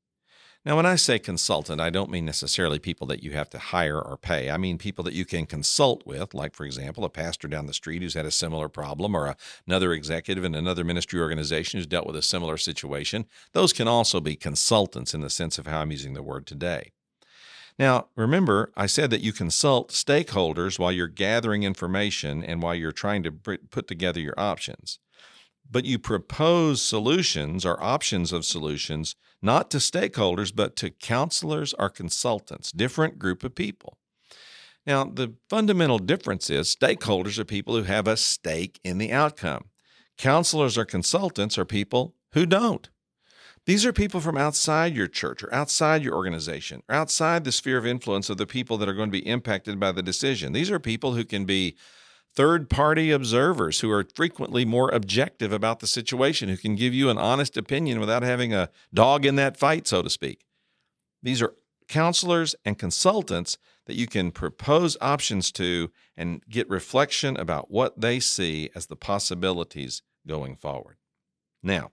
Now, 0.69 0.77
when 0.77 0.85
I 0.85 0.97
say 0.97 1.19
consultant, 1.19 1.81
I 1.81 1.89
don't 1.89 2.11
mean 2.11 2.27
necessarily 2.27 2.79
people 2.79 3.07
that 3.07 3.23
you 3.23 3.31
have 3.31 3.49
to 3.51 3.59
hire 3.59 3.99
or 3.99 4.19
pay. 4.19 4.51
I 4.51 4.59
mean 4.59 4.77
people 4.77 5.03
that 5.05 5.15
you 5.15 5.25
can 5.25 5.47
consult 5.47 6.05
with, 6.05 6.35
like, 6.35 6.55
for 6.55 6.67
example, 6.67 7.07
a 7.07 7.09
pastor 7.09 7.49
down 7.49 7.65
the 7.65 7.73
street 7.73 8.03
who's 8.03 8.13
had 8.13 8.27
a 8.27 8.31
similar 8.31 8.69
problem, 8.69 9.15
or 9.15 9.35
another 9.67 9.95
executive 9.95 10.45
in 10.45 10.55
another 10.55 10.85
ministry 10.85 11.21
organization 11.21 11.79
who's 11.79 11.87
dealt 11.87 12.07
with 12.07 12.17
a 12.17 12.21
similar 12.21 12.59
situation. 12.59 13.25
Those 13.55 13.73
can 13.73 13.89
also 13.89 14.21
be 14.21 14.37
consultants 14.37 15.15
in 15.15 15.23
the 15.23 15.31
sense 15.31 15.57
of 15.57 15.67
how 15.67 15.81
I'm 15.81 15.91
using 15.91 16.13
the 16.13 16.23
word 16.23 16.47
today. 16.47 16.93
Now, 17.79 18.09
remember, 18.15 18.71
I 18.77 18.85
said 18.85 19.09
that 19.09 19.23
you 19.23 19.33
consult 19.33 19.91
stakeholders 19.91 20.79
while 20.79 20.93
you're 20.93 21.09
gathering 21.09 21.63
information 21.63 22.45
and 22.45 22.61
while 22.61 22.75
you're 22.75 22.93
trying 22.93 23.23
to 23.23 23.33
put 23.33 23.89
together 23.89 24.21
your 24.21 24.39
options 24.39 24.99
but 25.71 25.85
you 25.85 25.99
propose 25.99 26.81
solutions 26.81 27.67
or 27.67 27.83
options 27.83 28.33
of 28.33 28.45
solutions 28.45 29.15
not 29.40 29.71
to 29.71 29.78
stakeholders 29.78 30.54
but 30.54 30.76
to 30.76 30.90
counselors 30.90 31.75
or 31.75 31.88
consultants 31.88 32.73
different 32.73 33.18
group 33.18 33.45
of 33.45 33.54
people. 33.54 33.99
Now 34.87 35.04
the 35.04 35.35
fundamental 35.50 35.99
difference 35.99 36.50
is 36.50 36.75
stakeholders 36.75 37.38
are 37.38 37.45
people 37.45 37.76
who 37.76 37.83
have 37.85 38.09
a 38.09 38.16
stake 38.16 38.80
in 38.83 38.99
the 38.99 39.12
outcome. 39.12 39.66
Counselors 40.16 40.76
or 40.76 40.85
consultants 40.85 41.59
are 41.59 41.64
people 41.64 42.14
who 42.33 42.47
don't. 42.47 42.88
These 43.66 43.85
are 43.85 43.92
people 43.92 44.21
from 44.21 44.38
outside 44.38 44.97
your 44.97 45.09
church 45.09 45.42
or 45.42 45.54
outside 45.54 46.02
your 46.02 46.14
organization 46.14 46.83
or 46.88 46.95
outside 46.95 47.45
the 47.45 47.52
sphere 47.52 47.76
of 47.76 47.87
influence 47.87 48.30
of 48.30 48.38
the 48.38 48.47
people 48.47 48.78
that 48.78 48.88
are 48.88 48.95
going 48.95 49.11
to 49.11 49.21
be 49.21 49.26
impacted 49.26 49.78
by 49.78 49.92
the 49.92 50.02
decision. 50.02 50.54
These 50.54 50.71
are 50.71 50.78
people 50.78 51.14
who 51.14 51.25
can 51.25 51.45
be 51.45 51.76
third 52.38 52.71
party 52.71 53.11
observers 53.11 53.80
who 53.80 53.90
are 53.90 54.07
frequently 54.14 54.64
more 54.64 54.90
objective 54.90 55.52
about 55.52 55.80
the 55.80 55.88
situation, 55.88 56.49
who 56.49 56.57
can 56.57 56.76
give 56.76 56.95
you 56.95 57.11
an 57.11 57.18
honest 57.18 57.57
opinion 57.57 57.99
without 57.99 58.23
having 58.23 58.54
a 58.54 58.71
dog 58.95 59.26
in 59.26 59.35
that 59.35 59.57
fight, 59.57 59.88
so 59.88 60.02
to 60.02 60.09
speak. 60.09 60.45
These 61.21 61.42
are 61.42 61.57
counselors 61.88 62.54
and 62.64 62.78
consultants 62.78 63.59
that 63.87 63.97
you 63.97 64.07
can 64.07 64.30
propose 64.30 64.97
options 65.00 65.50
to 65.50 65.90
and 66.16 66.40
get 66.49 66.71
reflection 66.71 67.37
about 67.37 67.73
what 67.73 68.00
they 68.00 68.21
see 68.21 68.71
as 68.73 68.87
the 68.87 68.95
possibilities 68.95 70.02
going 70.25 70.54
forward. 70.54 70.97
Now, 71.61 71.90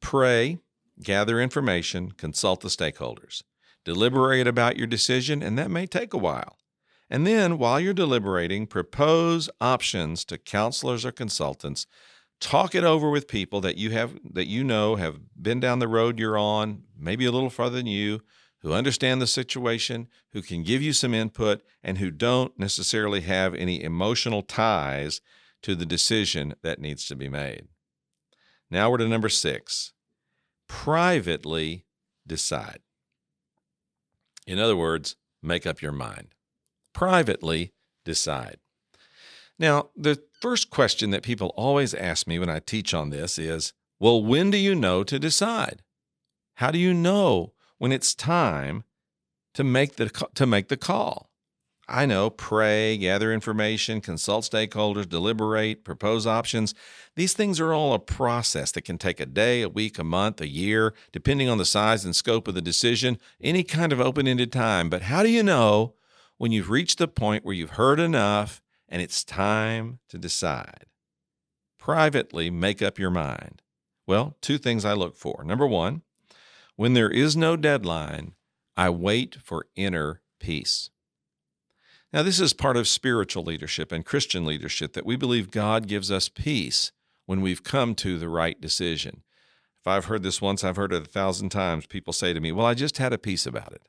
pray, 0.00 0.58
gather 1.00 1.40
information, 1.40 2.10
consult 2.10 2.62
the 2.62 2.68
stakeholders, 2.68 3.44
deliberate 3.84 4.48
about 4.48 4.76
your 4.76 4.88
decision, 4.88 5.40
and 5.40 5.56
that 5.56 5.70
may 5.70 5.86
take 5.86 6.12
a 6.12 6.18
while. 6.18 6.57
And 7.10 7.26
then, 7.26 7.58
while 7.58 7.80
you're 7.80 7.94
deliberating, 7.94 8.66
propose 8.66 9.48
options 9.60 10.24
to 10.26 10.38
counselors 10.38 11.04
or 11.04 11.12
consultants. 11.12 11.86
Talk 12.40 12.74
it 12.74 12.84
over 12.84 13.10
with 13.10 13.26
people 13.26 13.60
that 13.62 13.78
you 13.78 13.90
have 13.90 14.16
that 14.30 14.46
you 14.46 14.62
know 14.62 14.96
have 14.96 15.18
been 15.40 15.58
down 15.58 15.80
the 15.80 15.88
road 15.88 16.18
you're 16.18 16.38
on, 16.38 16.82
maybe 16.96 17.24
a 17.24 17.32
little 17.32 17.50
farther 17.50 17.78
than 17.78 17.86
you, 17.86 18.20
who 18.60 18.72
understand 18.72 19.20
the 19.20 19.26
situation, 19.26 20.08
who 20.32 20.42
can 20.42 20.62
give 20.62 20.82
you 20.82 20.92
some 20.92 21.14
input, 21.14 21.62
and 21.82 21.98
who 21.98 22.10
don't 22.10 22.58
necessarily 22.58 23.22
have 23.22 23.54
any 23.54 23.82
emotional 23.82 24.42
ties 24.42 25.20
to 25.62 25.74
the 25.74 25.86
decision 25.86 26.54
that 26.62 26.80
needs 26.80 27.06
to 27.06 27.16
be 27.16 27.28
made. 27.28 27.66
Now 28.70 28.90
we're 28.90 28.98
to 28.98 29.08
number 29.08 29.28
six 29.28 29.92
privately 30.68 31.86
decide. 32.26 32.80
In 34.46 34.58
other 34.58 34.76
words, 34.76 35.16
make 35.42 35.66
up 35.66 35.80
your 35.80 35.92
mind. 35.92 36.34
Privately 36.98 37.74
decide. 38.04 38.56
Now, 39.56 39.90
the 39.94 40.20
first 40.40 40.68
question 40.68 41.10
that 41.10 41.22
people 41.22 41.54
always 41.56 41.94
ask 41.94 42.26
me 42.26 42.40
when 42.40 42.50
I 42.50 42.58
teach 42.58 42.92
on 42.92 43.10
this 43.10 43.38
is 43.38 43.72
well, 44.00 44.20
when 44.20 44.50
do 44.50 44.58
you 44.58 44.74
know 44.74 45.04
to 45.04 45.16
decide? 45.20 45.82
How 46.54 46.72
do 46.72 46.78
you 46.80 46.92
know 46.92 47.52
when 47.78 47.92
it's 47.92 48.16
time 48.16 48.82
to 49.54 49.62
make 49.62 49.94
the, 49.94 50.08
to 50.34 50.44
make 50.44 50.66
the 50.66 50.76
call? 50.76 51.30
I 51.88 52.04
know, 52.04 52.30
pray, 52.30 52.96
gather 52.96 53.32
information, 53.32 54.00
consult 54.00 54.44
stakeholders, 54.50 55.08
deliberate, 55.08 55.84
propose 55.84 56.26
options. 56.26 56.74
These 57.14 57.32
things 57.32 57.60
are 57.60 57.72
all 57.72 57.94
a 57.94 58.00
process 58.00 58.72
that 58.72 58.82
can 58.82 58.98
take 58.98 59.20
a 59.20 59.26
day, 59.26 59.62
a 59.62 59.68
week, 59.68 60.00
a 60.00 60.04
month, 60.04 60.40
a 60.40 60.48
year, 60.48 60.94
depending 61.12 61.48
on 61.48 61.58
the 61.58 61.64
size 61.64 62.04
and 62.04 62.16
scope 62.16 62.48
of 62.48 62.56
the 62.56 62.60
decision, 62.60 63.18
any 63.40 63.62
kind 63.62 63.92
of 63.92 64.00
open 64.00 64.26
ended 64.26 64.50
time. 64.50 64.90
But 64.90 65.02
how 65.02 65.22
do 65.22 65.28
you 65.28 65.44
know 65.44 65.94
when 66.38 66.52
you've 66.52 66.70
reached 66.70 66.98
the 66.98 67.08
point 67.08 67.44
where 67.44 67.54
you've 67.54 67.70
heard 67.70 68.00
enough 68.00 68.62
and 68.88 69.02
it's 69.02 69.22
time 69.24 69.98
to 70.08 70.18
decide? 70.18 70.86
Privately, 71.78 72.50
make 72.50 72.80
up 72.80 72.98
your 72.98 73.10
mind. 73.10 73.62
Well, 74.06 74.36
two 74.40 74.56
things 74.56 74.84
I 74.84 74.94
look 74.94 75.16
for. 75.16 75.44
Number 75.44 75.66
one, 75.66 76.02
when 76.76 76.94
there 76.94 77.10
is 77.10 77.36
no 77.36 77.56
deadline, 77.56 78.34
I 78.76 78.88
wait 78.90 79.36
for 79.42 79.66
inner 79.76 80.22
peace. 80.40 80.90
Now, 82.12 82.22
this 82.22 82.40
is 82.40 82.54
part 82.54 82.76
of 82.76 82.88
spiritual 82.88 83.42
leadership 83.42 83.92
and 83.92 84.04
Christian 84.04 84.46
leadership 84.46 84.94
that 84.94 85.04
we 85.04 85.16
believe 85.16 85.50
God 85.50 85.86
gives 85.86 86.10
us 86.10 86.28
peace 86.28 86.92
when 87.26 87.42
we've 87.42 87.62
come 87.62 87.94
to 87.96 88.18
the 88.18 88.28
right 88.28 88.58
decision. 88.58 89.22
If 89.78 89.86
I've 89.86 90.06
heard 90.06 90.22
this 90.22 90.40
once, 90.40 90.64
I've 90.64 90.76
heard 90.76 90.92
it 90.92 91.02
a 91.02 91.08
thousand 91.08 91.50
times. 91.50 91.86
People 91.86 92.12
say 92.14 92.32
to 92.32 92.40
me, 92.40 92.50
Well, 92.50 92.64
I 92.64 92.74
just 92.74 92.96
had 92.96 93.12
a 93.12 93.18
peace 93.18 93.44
about 93.44 93.72
it. 93.72 93.82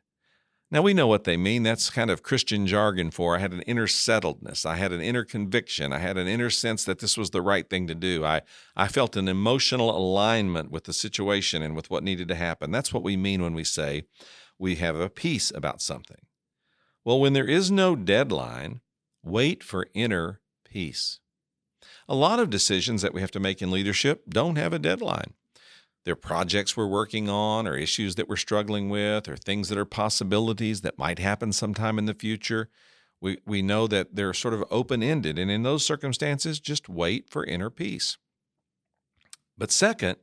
Now, 0.72 0.84
we 0.84 0.94
know 0.94 1.08
what 1.08 1.24
they 1.24 1.36
mean. 1.36 1.64
That's 1.64 1.90
kind 1.90 2.12
of 2.12 2.22
Christian 2.22 2.68
jargon 2.68 3.10
for 3.10 3.36
I 3.36 3.40
had 3.40 3.54
an 3.54 3.64
inner 3.64 3.88
settledness. 3.88 4.68
I 4.68 4.76
had 4.76 4.92
an 4.92 5.02
inner 5.02 5.24
conviction. 5.24 5.92
I 5.92 5.98
had 5.98 6.16
an 6.16 6.28
inner 6.28 6.52
sense 6.52 6.84
that 6.84 7.00
this 7.00 7.18
was 7.18 7.32
the 7.32 7.42
right 7.42 7.68
thing 7.68 7.88
to 7.88 7.96
do. 7.96 8.24
I, 8.24 8.42
I 8.76 8.88
felt 8.88 9.16
an 9.16 9.28
emotional 9.28 9.96
alignment 9.96 10.70
with 10.70 10.84
the 10.84 10.94
situation 10.94 11.64
and 11.64 11.76
with 11.76 11.90
what 11.90 12.04
needed 12.04 12.28
to 12.28 12.36
happen. 12.36 12.70
That's 12.70 12.94
what 12.94 13.02
we 13.02 13.18
mean 13.18 13.42
when 13.42 13.56
we 13.56 13.64
say 13.64 14.04
we 14.60 14.76
have 14.76 14.96
a 14.96 15.10
peace 15.10 15.52
about 15.56 15.82
something. 15.82 16.22
Well, 17.04 17.20
when 17.20 17.34
there 17.34 17.48
is 17.48 17.72
no 17.72 17.96
deadline, 17.96 18.82
wait 19.24 19.64
for 19.64 19.88
inner 19.96 20.40
peace. 20.66 21.20
A 22.08 22.14
lot 22.14 22.40
of 22.40 22.52
decisions 22.52 23.02
that 23.02 23.14
we 23.14 23.22
have 23.22 23.32
to 23.32 23.40
make 23.40 23.62
in 23.62 23.72
leadership 23.72 24.24
don't 24.30 24.58
have 24.58 24.74
a 24.74 24.80
deadline. 24.80 25.34
There 26.10 26.14
are 26.14 26.16
projects 26.16 26.76
we're 26.76 26.88
working 26.88 27.30
on, 27.30 27.68
or 27.68 27.78
issues 27.78 28.16
that 28.16 28.28
we're 28.28 28.36
struggling 28.36 28.90
with, 28.90 29.30
or 29.30 29.38
things 29.38 29.70
that 29.70 29.78
are 29.78 29.86
possibilities 29.86 30.82
that 30.82 30.98
might 30.98 31.20
happen 31.20 31.54
sometime 31.54 32.00
in 32.00 32.06
the 32.06 32.16
future. 32.16 32.68
We, 33.22 33.38
we 33.46 33.62
know 33.62 33.86
that 33.86 34.16
they're 34.16 34.34
sort 34.34 34.56
of 34.56 34.66
open 34.72 35.04
ended, 35.04 35.38
and 35.38 35.52
in 35.52 35.62
those 35.62 35.86
circumstances, 35.86 36.60
just 36.60 36.90
wait 36.90 37.30
for 37.30 37.46
inner 37.46 37.70
peace. 37.70 38.18
But 39.56 39.70
second, 39.72 40.16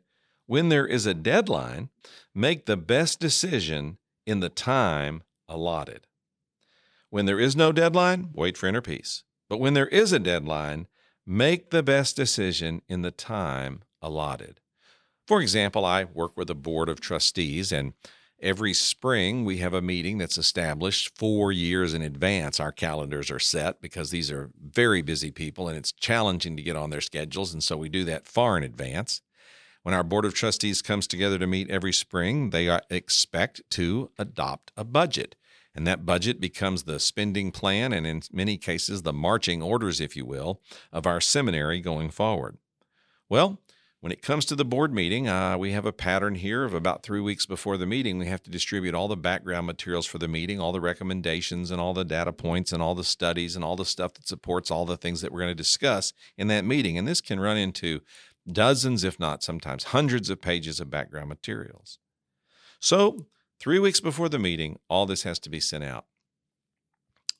when 0.46 0.70
there 0.70 0.88
is 0.88 1.06
a 1.06 1.14
deadline, 1.14 1.90
make 2.34 2.66
the 2.66 2.76
best 2.76 3.20
decision 3.20 3.98
in 4.26 4.40
the 4.40 4.48
time 4.48 5.22
allotted. 5.48 6.08
When 7.10 7.26
there 7.26 7.38
is 7.38 7.54
no 7.54 7.70
deadline, 7.70 8.30
wait 8.34 8.58
for 8.58 8.66
inner 8.66 8.82
peace. 8.82 9.22
But 9.48 9.60
when 9.60 9.74
there 9.74 9.86
is 9.86 10.12
a 10.12 10.18
deadline, 10.18 10.88
make 11.24 11.70
the 11.70 11.84
best 11.84 12.16
decision 12.16 12.82
in 12.88 13.02
the 13.02 13.12
time 13.12 13.84
allotted. 14.02 14.58
For 15.26 15.41
example, 15.41 15.84
I 15.84 16.04
work 16.04 16.36
with 16.36 16.50
a 16.50 16.54
board 16.54 16.89
of 16.89 17.00
trustees, 17.00 17.73
and 17.73 17.95
every 18.41 18.75
spring 18.75 19.45
we 19.45 19.58
have 19.58 19.75
a 19.75 19.82
meeting 19.82 20.19
that's 20.19 20.39
established 20.39 21.17
four 21.19 21.50
years 21.50 21.95
in 21.95 22.02
advance. 22.02 22.60
Our 22.60 22.73
calendars 22.73 23.30
are 23.30 23.39
set 23.39 23.80
because 23.80 24.10
these 24.10 24.30
are 24.30 24.50
very 24.60 25.02
busy 25.02 25.30
people 25.30 25.69
and 25.69 25.76
it's 25.76 25.93
challenging 25.93 26.56
to 26.56 26.62
get 26.62 26.76
on 26.76 26.91
their 26.91 27.00
schedules. 27.00 27.52
And 27.52 27.62
so 27.62 27.76
we 27.76 27.89
do 27.89 28.04
that 28.04 28.28
far 28.28 28.56
in 28.56 28.62
advance. 28.62 29.23
When 29.82 29.95
our 29.95 30.02
board 30.02 30.25
of 30.25 30.34
trustees 30.34 30.82
comes 30.82 31.06
together 31.06 31.39
to 31.39 31.47
meet 31.47 31.71
every 31.71 31.93
spring, 31.93 32.50
they 32.50 32.69
uh, 32.69 32.80
expect 32.91 33.62
to 33.71 34.10
adopt 34.19 34.73
a 34.76 34.84
budget. 34.84 35.36
And 35.75 35.86
that 35.86 36.04
budget 36.04 36.41
becomes 36.41 36.82
the 36.82 36.99
spending 36.99 37.52
plan 37.52 37.93
and, 37.93 38.06
in 38.06 38.23
many 38.32 38.56
cases, 38.56 39.02
the 39.02 39.12
marching 39.12 39.62
orders, 39.62 40.00
if 40.00 40.17
you 40.17 40.25
will, 40.25 40.60
of 40.91 41.06
our 41.06 41.21
seminary 41.21 41.80
going 41.80 42.10
forward. 42.10 42.56
Well, 43.28 43.60
when 44.00 44.13
it 44.13 44.23
comes 44.23 44.45
to 44.47 44.54
the 44.54 44.65
board 44.65 44.93
meeting, 44.93 45.26
uh, 45.26 45.56
we 45.56 45.73
have 45.73 45.87
a 45.87 45.93
pattern 45.93 46.35
here 46.35 46.65
of 46.65 46.75
about 46.75 47.02
three 47.02 47.21
weeks 47.21 47.47
before 47.47 47.76
the 47.76 47.87
meeting. 47.87 48.19
We 48.19 48.26
have 48.26 48.43
to 48.43 48.50
distribute 48.50 48.95
all 48.95 49.09
the 49.09 49.17
background 49.17 49.67
materials 49.67 50.06
for 50.06 50.19
the 50.19 50.28
meeting, 50.28 50.61
all 50.61 50.73
the 50.73 50.80
recommendations, 50.80 51.71
and 51.71 51.80
all 51.80 51.95
the 51.95 52.04
data 52.04 52.32
points, 52.32 52.73
and 52.73 52.82
all 52.82 52.95
the 52.95 53.04
studies, 53.04 53.56
and 53.56 53.65
all 53.65 53.75
the 53.75 53.87
stuff 53.87 54.15
that 54.15 54.28
supports 54.28 54.71
all 54.71 54.85
the 54.85 54.99
things 54.99 55.23
that 55.23 55.32
we're 55.32 55.41
going 55.41 55.50
to 55.50 55.54
discuss 55.54 56.13
in 56.37 56.49
that 56.49 56.65
meeting. 56.65 56.99
And 56.99 57.09
this 57.09 57.23
can 57.23 57.41
run 57.41 57.56
into 57.56 58.02
dozens, 58.50 59.02
if 59.02 59.19
not 59.19 59.43
sometimes 59.43 59.85
hundreds 59.85 60.28
of 60.28 60.43
pages 60.43 60.78
of 60.78 60.91
background 60.91 61.28
materials. 61.28 61.99
So, 62.78 63.26
three 63.59 63.78
weeks 63.78 64.00
before 64.00 64.28
the 64.28 64.39
meeting, 64.39 64.78
all 64.91 65.06
this 65.06 65.23
has 65.23 65.39
to 65.41 65.50
be 65.50 65.61
sent 65.61 65.85
out. 65.85 66.04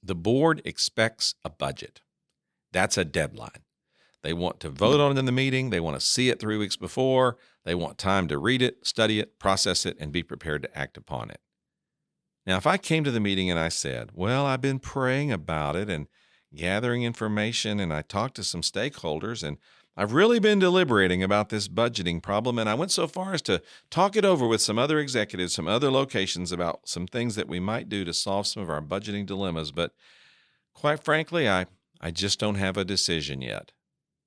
The 0.03 0.15
board 0.15 0.63
expects 0.65 1.35
a 1.45 1.51
budget. 1.51 2.01
That's 2.73 2.97
a 2.97 3.05
deadline. 3.05 3.66
They 4.27 4.33
want 4.33 4.59
to 4.59 4.71
vote 4.71 4.99
on 4.99 5.13
it 5.13 5.21
in 5.21 5.25
the 5.25 5.31
meeting. 5.31 5.71
They 5.71 5.79
want 5.79 6.01
to 6.01 6.05
see 6.05 6.31
it 6.31 6.41
three 6.41 6.57
weeks 6.57 6.75
before. 6.75 7.37
They 7.65 7.77
want 7.77 7.97
time 7.97 8.27
to 8.27 8.39
read 8.39 8.61
it, 8.61 8.85
study 8.85 9.21
it, 9.21 9.39
process 9.39 9.87
it, 9.87 9.97
and 10.01 10.11
be 10.11 10.25
prepared 10.25 10.63
to 10.63 10.77
act 10.77 10.97
upon 10.97 11.31
it. 11.31 11.39
Now, 12.45 12.57
if 12.57 12.67
I 12.67 12.77
came 12.77 13.05
to 13.05 13.13
the 13.13 13.21
meeting 13.21 13.51
and 13.51 13.61
I 13.61 13.69
said, 13.69 14.11
Well, 14.15 14.45
I've 14.45 14.61
been 14.61 14.81
praying 14.81 15.31
about 15.31 15.77
it 15.77 15.89
and 15.89 16.09
gathering 16.53 17.05
information, 17.05 17.79
and 17.79 17.93
I 17.93 18.03
talked 18.03 18.35
to 18.35 18.43
some 18.43 18.63
stakeholders, 18.63 19.45
and 19.45 19.59
I've 19.97 20.13
really 20.13 20.41
been 20.41 20.59
deliberating 20.59 21.23
about 21.23 21.51
this 21.51 21.69
budgeting 21.69 22.21
problem, 22.21 22.59
and 22.59 22.69
I 22.69 22.75
went 22.75 22.91
so 22.91 23.07
far 23.07 23.33
as 23.33 23.43
to 23.43 23.63
talk 23.91 24.17
it 24.17 24.25
over 24.25 24.49
with 24.49 24.61
some 24.61 24.77
other 24.77 24.99
executives, 24.99 25.55
some 25.55 25.69
other 25.69 25.89
locations 25.89 26.51
about 26.51 26.89
some 26.89 27.07
things 27.07 27.37
that 27.37 27.47
we 27.47 27.61
might 27.61 27.89
do 27.89 28.05
to 28.05 28.13
solve 28.13 28.49
some 28.49 28.65
of 28.65 28.71
our 28.71 28.83
budgeting 28.83 29.25
dilemmas. 29.25 29.71
But 29.71 29.93
quite 30.75 31.05
frankly, 31.05 31.49
I, 31.49 31.67
I 32.01 32.11
just 32.11 32.41
don't 32.41 32.57
have 32.57 32.77
a 32.77 32.85
decision 32.85 33.41
yet. 33.41 33.71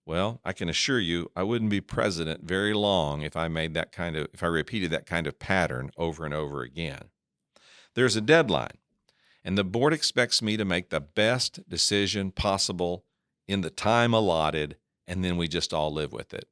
Well, 0.10 0.41
I 0.43 0.54
can 0.54 0.69
assure 0.69 1.00
you, 1.00 1.30
I 1.36 1.43
wouldn't 1.43 1.69
be 1.69 1.82
president 1.82 2.43
very 2.43 2.74
long 2.74 3.22
if 3.22 3.38
I 3.38 3.48
made 3.48 3.76
that 3.76 3.91
kind 3.91 4.15
of, 4.15 4.28
if 4.34 4.41
I 4.41 4.48
repeated 4.48 4.89
that 4.89 5.06
kind 5.06 5.28
of 5.28 5.38
pattern 5.38 5.91
over 5.98 6.26
and 6.26 6.34
over 6.34 6.63
again. 6.63 7.10
There's 7.93 8.15
a 8.15 8.22
deadline, 8.22 8.80
and 9.45 9.56
the 9.56 9.63
board 9.63 9.93
expects 9.93 10.41
me 10.41 10.58
to 10.58 10.65
make 10.65 10.89
the 10.89 11.00
best 11.00 11.69
decision 11.69 12.32
possible 12.32 13.06
in 13.48 13.62
the 13.62 13.69
time 13.69 14.12
allotted, 14.12 14.78
and 15.06 15.24
then 15.24 15.38
we 15.38 15.48
just 15.48 15.76
all 15.76 15.93
live 15.93 16.12
with 16.12 16.34
it. 16.34 16.50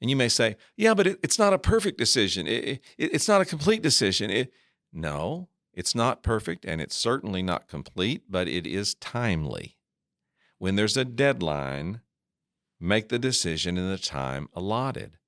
And 0.00 0.08
you 0.08 0.16
may 0.16 0.30
say, 0.30 0.56
yeah, 0.74 0.94
but 0.94 1.06
it, 1.06 1.20
it's 1.22 1.38
not 1.38 1.52
a 1.52 1.58
perfect 1.58 1.98
decision. 1.98 2.46
It, 2.46 2.64
it, 2.64 2.80
it's 2.96 3.28
not 3.28 3.42
a 3.42 3.44
complete 3.44 3.82
decision. 3.82 4.48
no, 4.94 5.50
it's 5.74 5.94
not 5.94 6.22
perfect, 6.22 6.64
and 6.64 6.80
it's 6.80 6.96
certainly 6.96 7.42
not 7.42 7.68
complete, 7.68 8.22
but 8.30 8.48
it 8.48 8.66
is 8.66 8.94
timely. 8.94 9.76
When 10.56 10.76
there's 10.76 10.96
a 10.96 11.04
deadline, 11.04 12.00
make 12.80 13.08
the 13.08 13.18
decision 13.18 13.76
in 13.76 13.88
the 13.88 13.98
time 13.98 14.48
allotted. 14.54 15.18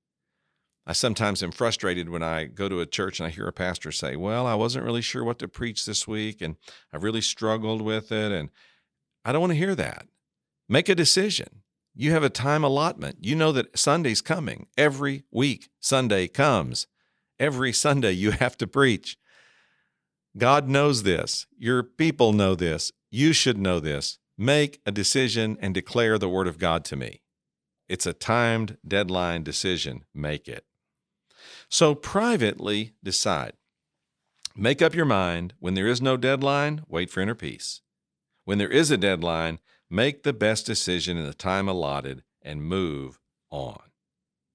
I 0.85 0.93
sometimes 0.93 1.43
am 1.43 1.51
frustrated 1.51 2.09
when 2.09 2.23
I 2.23 2.45
go 2.45 2.67
to 2.67 2.79
a 2.79 2.85
church 2.85 3.19
and 3.19 3.27
I 3.27 3.29
hear 3.29 3.47
a 3.47 3.53
pastor 3.53 3.91
say, 3.91 4.15
Well, 4.15 4.47
I 4.47 4.55
wasn't 4.55 4.85
really 4.85 5.01
sure 5.01 5.23
what 5.23 5.39
to 5.39 5.47
preach 5.47 5.85
this 5.85 6.07
week 6.07 6.41
and 6.41 6.55
I 6.91 6.97
really 6.97 7.21
struggled 7.21 7.81
with 7.81 8.11
it. 8.11 8.31
And 8.31 8.49
I 9.23 9.31
don't 9.31 9.41
want 9.41 9.51
to 9.51 9.57
hear 9.57 9.75
that. 9.75 10.07
Make 10.67 10.89
a 10.89 10.95
decision. 10.95 11.61
You 11.93 12.11
have 12.11 12.23
a 12.23 12.29
time 12.29 12.63
allotment. 12.63 13.17
You 13.21 13.35
know 13.35 13.51
that 13.51 13.77
Sunday's 13.77 14.21
coming. 14.21 14.67
Every 14.77 15.23
week, 15.31 15.69
Sunday 15.79 16.27
comes. 16.27 16.87
Every 17.39 17.73
Sunday, 17.73 18.13
you 18.13 18.31
have 18.31 18.57
to 18.57 18.67
preach. 18.67 19.17
God 20.37 20.69
knows 20.69 21.03
this. 21.03 21.45
Your 21.57 21.83
people 21.83 22.31
know 22.33 22.55
this. 22.55 22.91
You 23.09 23.33
should 23.33 23.57
know 23.57 23.79
this. 23.79 24.19
Make 24.37 24.79
a 24.85 24.91
decision 24.91 25.57
and 25.59 25.73
declare 25.73 26.17
the 26.17 26.29
word 26.29 26.47
of 26.47 26.57
God 26.57 26.85
to 26.85 26.95
me. 26.95 27.20
It's 27.91 28.05
a 28.05 28.13
timed 28.13 28.77
deadline 28.87 29.43
decision. 29.43 30.05
Make 30.15 30.47
it. 30.47 30.63
So 31.67 31.93
privately 31.93 32.93
decide. 33.03 33.51
Make 34.55 34.81
up 34.81 34.95
your 34.95 35.03
mind. 35.03 35.55
When 35.59 35.73
there 35.73 35.87
is 35.87 36.01
no 36.01 36.15
deadline, 36.15 36.83
wait 36.87 37.09
for 37.09 37.19
inner 37.19 37.35
peace. 37.35 37.81
When 38.45 38.59
there 38.59 38.69
is 38.69 38.91
a 38.91 38.97
deadline, 38.97 39.59
make 39.89 40.23
the 40.23 40.31
best 40.31 40.65
decision 40.65 41.17
in 41.17 41.25
the 41.25 41.33
time 41.33 41.67
allotted 41.67 42.23
and 42.41 42.63
move 42.63 43.19
on. 43.49 43.81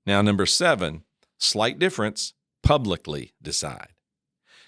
Now, 0.07 0.23
number 0.23 0.47
seven, 0.47 1.05
slight 1.37 1.79
difference, 1.79 2.33
publicly 2.63 3.35
decide. 3.43 3.93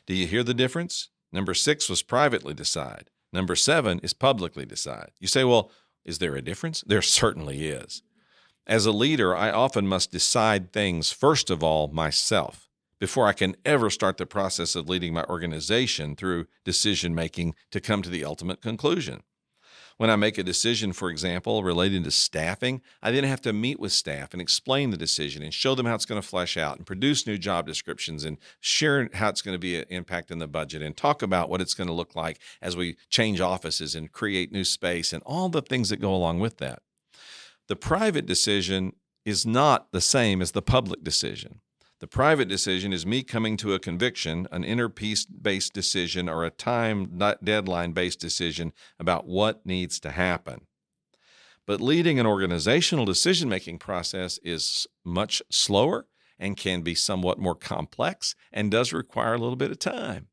Do 0.07 0.13
you 0.13 0.27
hear 0.27 0.43
the 0.43 0.53
difference? 0.53 1.09
Number 1.33 1.55
six 1.55 1.89
was 1.89 2.03
privately 2.03 2.53
decide. 2.53 3.09
Number 3.33 3.57
seven 3.57 3.99
is 4.01 4.13
publicly 4.13 4.67
decide. 4.67 5.13
You 5.19 5.27
say, 5.27 5.43
well, 5.45 5.71
is 6.05 6.19
there 6.19 6.37
a 6.37 6.43
difference? 6.43 6.85
There 6.87 7.01
certainly 7.01 7.67
is. 7.67 8.03
As 8.69 8.85
a 8.85 8.93
leader, 8.93 9.35
I 9.35 9.51
often 9.51 9.89
must 9.89 10.13
decide 10.13 10.75
things, 10.75 11.11
first 11.11 11.49
of 11.49 11.63
all, 11.63 11.89
myself, 11.89 12.69
before 13.01 13.27
I 13.27 13.33
can 13.33 13.57
ever 13.65 13.89
start 13.89 14.19
the 14.19 14.27
process 14.27 14.77
of 14.77 14.91
leading 14.91 15.15
my 15.15 15.25
organization 15.25 16.15
through 16.15 16.49
decision 16.67 17.15
making 17.15 17.55
to 17.71 17.81
come 17.81 18.03
to 18.03 18.11
the 18.11 18.27
ultimate 18.27 18.61
conclusion. 18.61 19.23
When 19.97 20.11
I 20.11 20.17
make 20.17 20.37
a 20.37 20.43
decision, 20.43 20.93
for 20.93 21.09
example, 21.09 21.65
relating 21.65 22.05
to 22.05 22.11
staffing, 22.11 22.83
I 23.03 23.11
then 23.11 23.25
have 23.25 23.41
to 23.41 23.55
meet 23.55 23.81
with 23.81 23.91
staff 23.91 24.35
and 24.35 24.41
explain 24.43 24.91
the 24.91 24.99
decision 24.99 25.43
and 25.43 25.53
show 25.53 25.75
them 25.75 25.87
how 25.87 25.95
it's 25.95 26.05
going 26.05 26.21
to 26.21 26.29
flesh 26.29 26.59
out 26.59 26.77
and 26.77 26.87
produce 26.87 27.27
new 27.27 27.39
job 27.39 27.67
descriptions 27.67 28.23
and 28.23 28.37
share 28.61 29.09
how 29.15 29.31
it's 29.31 29.43
going 29.43 29.55
to 29.55 29.59
be 29.59 29.79
an 29.79 29.87
impact 29.89 30.31
in 30.31 30.41
the 30.41 30.47
budget 30.47 30.83
and 30.83 30.95
talk 30.95 31.23
about 31.23 31.49
what 31.49 31.63
it's 31.63 31.75
going 31.75 31.89
to 31.89 31.95
look 31.95 32.15
like 32.15 32.39
as 32.61 32.77
we 32.77 32.97
change 33.09 33.41
offices 33.41 33.95
and 33.95 34.13
create 34.13 34.53
new 34.53 34.63
space 34.63 35.15
and 35.15 35.23
all 35.25 35.49
the 35.49 35.63
things 35.63 35.89
that 35.89 36.03
go 36.03 36.15
along 36.15 36.39
with 36.39 36.59
that. 36.59 36.83
The 37.69 37.77
private 37.77 38.25
decision 38.25 38.95
is 39.27 39.45
not 39.45 39.93
the 39.93 40.01
same 40.01 40.41
as 40.41 40.53
the 40.53 40.63
public 40.63 41.05
decision. 41.05 41.61
The 42.01 42.07
private 42.07 42.49
decision 42.49 42.93
is 42.95 43.05
me 43.05 43.23
coming 43.23 43.57
to 43.59 43.75
a 43.75 43.79
conviction, 43.79 44.47
an 44.51 44.65
inner 44.65 44.89
peace 44.89 45.27
based 45.27 45.75
decision, 45.75 46.29
or 46.29 46.45
a 46.45 46.51
time 46.51 47.19
deadline 47.45 47.93
based 47.93 48.21
decision 48.21 48.73
about 48.99 49.27
what 49.27 49.67
needs 49.67 50.01
to 50.01 50.13
happen. 50.13 50.67
But 51.67 51.83
leading 51.83 52.19
an 52.19 52.27
organizational 52.27 53.05
decision 53.05 53.51
making 53.51 53.79
process 53.81 54.39
is 54.43 54.87
much 55.05 55.43
slower 55.51 56.07
and 56.39 56.57
can 56.57 56.81
be 56.81 56.95
somewhat 56.95 57.39
more 57.39 57.57
complex 57.57 58.35
and 58.51 58.71
does 58.71 58.93
require 58.95 59.35
a 59.35 59.39
little 59.39 59.57
bit 59.57 59.73
of 59.73 59.79
time. 59.79 60.28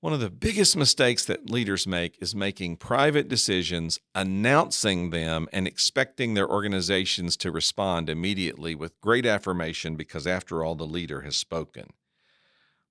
One 0.00 0.14
of 0.14 0.20
the 0.20 0.30
biggest 0.30 0.78
mistakes 0.78 1.26
that 1.26 1.50
leaders 1.50 1.86
make 1.86 2.16
is 2.22 2.34
making 2.34 2.78
private 2.78 3.28
decisions, 3.28 4.00
announcing 4.14 5.10
them, 5.10 5.46
and 5.52 5.66
expecting 5.66 6.32
their 6.32 6.48
organizations 6.48 7.36
to 7.36 7.50
respond 7.52 8.08
immediately 8.08 8.74
with 8.74 8.98
great 9.02 9.26
affirmation 9.26 9.96
because, 9.96 10.26
after 10.26 10.64
all, 10.64 10.74
the 10.74 10.86
leader 10.86 11.20
has 11.20 11.36
spoken. 11.36 11.92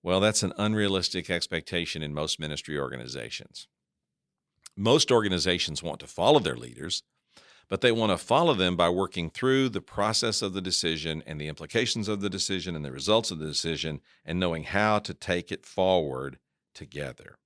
Well, 0.04 0.19
that's 0.19 0.43
an 0.43 0.54
unrealistic 0.56 1.32
expectation 1.32 2.04
in 2.04 2.13
most 2.13 2.39
ministry 2.39 2.78
organizations. 2.78 3.67
Most 4.78 5.12
organizations 5.12 5.82
want 5.82 6.00
to 6.02 6.08
follow 6.08 6.38
their 6.38 6.56
leaders, 6.56 7.02
but 7.69 7.82
they 7.82 7.91
want 7.91 8.12
to 8.12 8.24
follow 8.24 8.54
them 8.54 8.76
by 8.76 8.89
working 8.89 9.32
through 9.32 9.69
the 9.69 9.82
process 9.82 10.43
of 10.43 10.54
the 10.54 10.62
decision 10.62 11.24
and 11.26 11.41
the 11.41 11.48
implications 11.48 12.08
of 12.08 12.22
the 12.22 12.30
decision 12.30 12.76
and 12.76 12.86
the 12.86 12.91
results 12.91 13.32
of 13.32 13.39
the 13.39 13.48
decision 13.48 14.00
and 14.24 14.39
knowing 14.39 14.62
how 14.62 15.00
to 15.00 15.15
take 15.15 15.52
it 15.52 15.65
forward 15.65 16.38
together. 16.73 17.38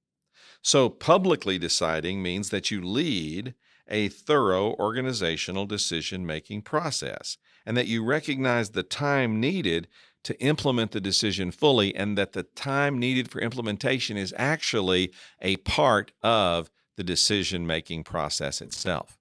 So, 0.62 0.90
publicly 0.90 1.58
deciding 1.58 2.22
means 2.22 2.50
that 2.50 2.72
you 2.72 2.82
lead 2.82 3.54
a 3.88 4.08
thorough 4.08 4.76
organizational 4.76 5.66
decision 5.66 6.26
making 6.26 6.62
process 6.62 7.38
and 7.66 7.76
that 7.76 7.88
you 7.88 8.04
recognize 8.04 8.70
the 8.70 8.84
time 8.84 9.40
needed 9.40 9.88
to 10.24 10.40
implement 10.42 10.92
the 10.92 11.02
decision 11.02 11.52
fully 11.52 11.94
and 11.96 12.18
that 12.18 12.32
the 12.32 12.44
time 12.44 12.98
needed 12.98 13.30
for 13.30 13.42
implementation 13.42 14.16
is 14.16 14.34
actually 14.38 15.12
a 15.42 15.58
part 15.58 16.12
of 16.22 16.70
the 16.96 17.04
decision 17.04 17.68
making 17.68 18.04
process 18.04 18.62
itself. 18.62 19.18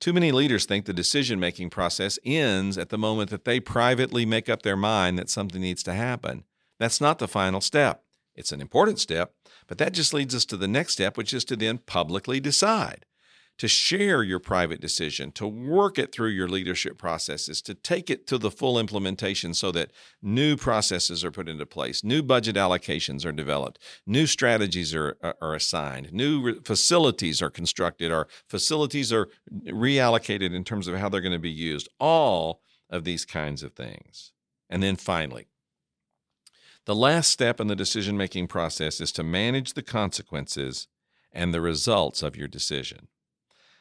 Too 0.00 0.12
many 0.12 0.30
leaders 0.30 0.64
think 0.64 0.84
the 0.84 0.92
decision 0.92 1.40
making 1.40 1.70
process 1.70 2.18
ends 2.24 2.78
at 2.78 2.90
the 2.90 2.98
moment 2.98 3.30
that 3.30 3.44
they 3.44 3.58
privately 3.58 4.24
make 4.24 4.48
up 4.48 4.62
their 4.62 4.76
mind 4.76 5.18
that 5.18 5.30
something 5.30 5.60
needs 5.60 5.82
to 5.84 5.92
happen. 5.92 6.44
That's 6.78 7.00
not 7.00 7.18
the 7.18 7.26
final 7.26 7.60
step. 7.60 8.04
It's 8.38 8.52
an 8.52 8.60
important 8.60 9.00
step, 9.00 9.32
but 9.66 9.78
that 9.78 9.92
just 9.92 10.14
leads 10.14 10.32
us 10.32 10.44
to 10.46 10.56
the 10.56 10.68
next 10.68 10.92
step, 10.92 11.16
which 11.16 11.34
is 11.34 11.44
to 11.46 11.56
then 11.56 11.78
publicly 11.78 12.38
decide, 12.38 13.04
to 13.58 13.66
share 13.66 14.22
your 14.22 14.38
private 14.38 14.80
decision, 14.80 15.32
to 15.32 15.46
work 15.48 15.98
it 15.98 16.12
through 16.12 16.28
your 16.28 16.46
leadership 16.46 16.98
processes, 16.98 17.60
to 17.62 17.74
take 17.74 18.08
it 18.08 18.28
to 18.28 18.38
the 18.38 18.52
full 18.52 18.78
implementation 18.78 19.54
so 19.54 19.72
that 19.72 19.90
new 20.22 20.56
processes 20.56 21.24
are 21.24 21.32
put 21.32 21.48
into 21.48 21.66
place, 21.66 22.04
new 22.04 22.22
budget 22.22 22.54
allocations 22.54 23.26
are 23.26 23.32
developed, 23.32 23.80
new 24.06 24.24
strategies 24.24 24.94
are, 24.94 25.16
uh, 25.20 25.32
are 25.42 25.56
assigned, 25.56 26.12
new 26.12 26.40
re- 26.40 26.60
facilities 26.62 27.42
are 27.42 27.50
constructed, 27.50 28.12
or 28.12 28.28
facilities 28.48 29.12
are 29.12 29.28
reallocated 29.66 30.54
in 30.54 30.62
terms 30.62 30.86
of 30.86 30.94
how 30.94 31.08
they're 31.08 31.20
going 31.20 31.32
to 31.32 31.40
be 31.40 31.50
used, 31.50 31.88
all 31.98 32.62
of 32.88 33.02
these 33.02 33.24
kinds 33.24 33.64
of 33.64 33.72
things. 33.72 34.30
And 34.70 34.80
then 34.80 34.94
finally, 34.94 35.48
the 36.88 36.94
last 36.94 37.30
step 37.30 37.60
in 37.60 37.66
the 37.66 37.76
decision 37.76 38.16
making 38.16 38.46
process 38.46 38.98
is 38.98 39.12
to 39.12 39.22
manage 39.22 39.74
the 39.74 39.82
consequences 39.82 40.88
and 41.30 41.52
the 41.52 41.60
results 41.60 42.22
of 42.22 42.34
your 42.34 42.48
decision. 42.48 43.08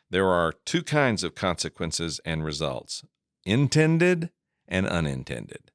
There 0.09 0.27
are 0.27 0.55
two 0.65 0.83
kinds 0.83 1.23
of 1.23 1.33
consequences 1.33 2.19
and 2.25 2.43
results 2.43 3.05
intended 3.45 4.29
and 4.67 4.85
unintended. 4.85 5.71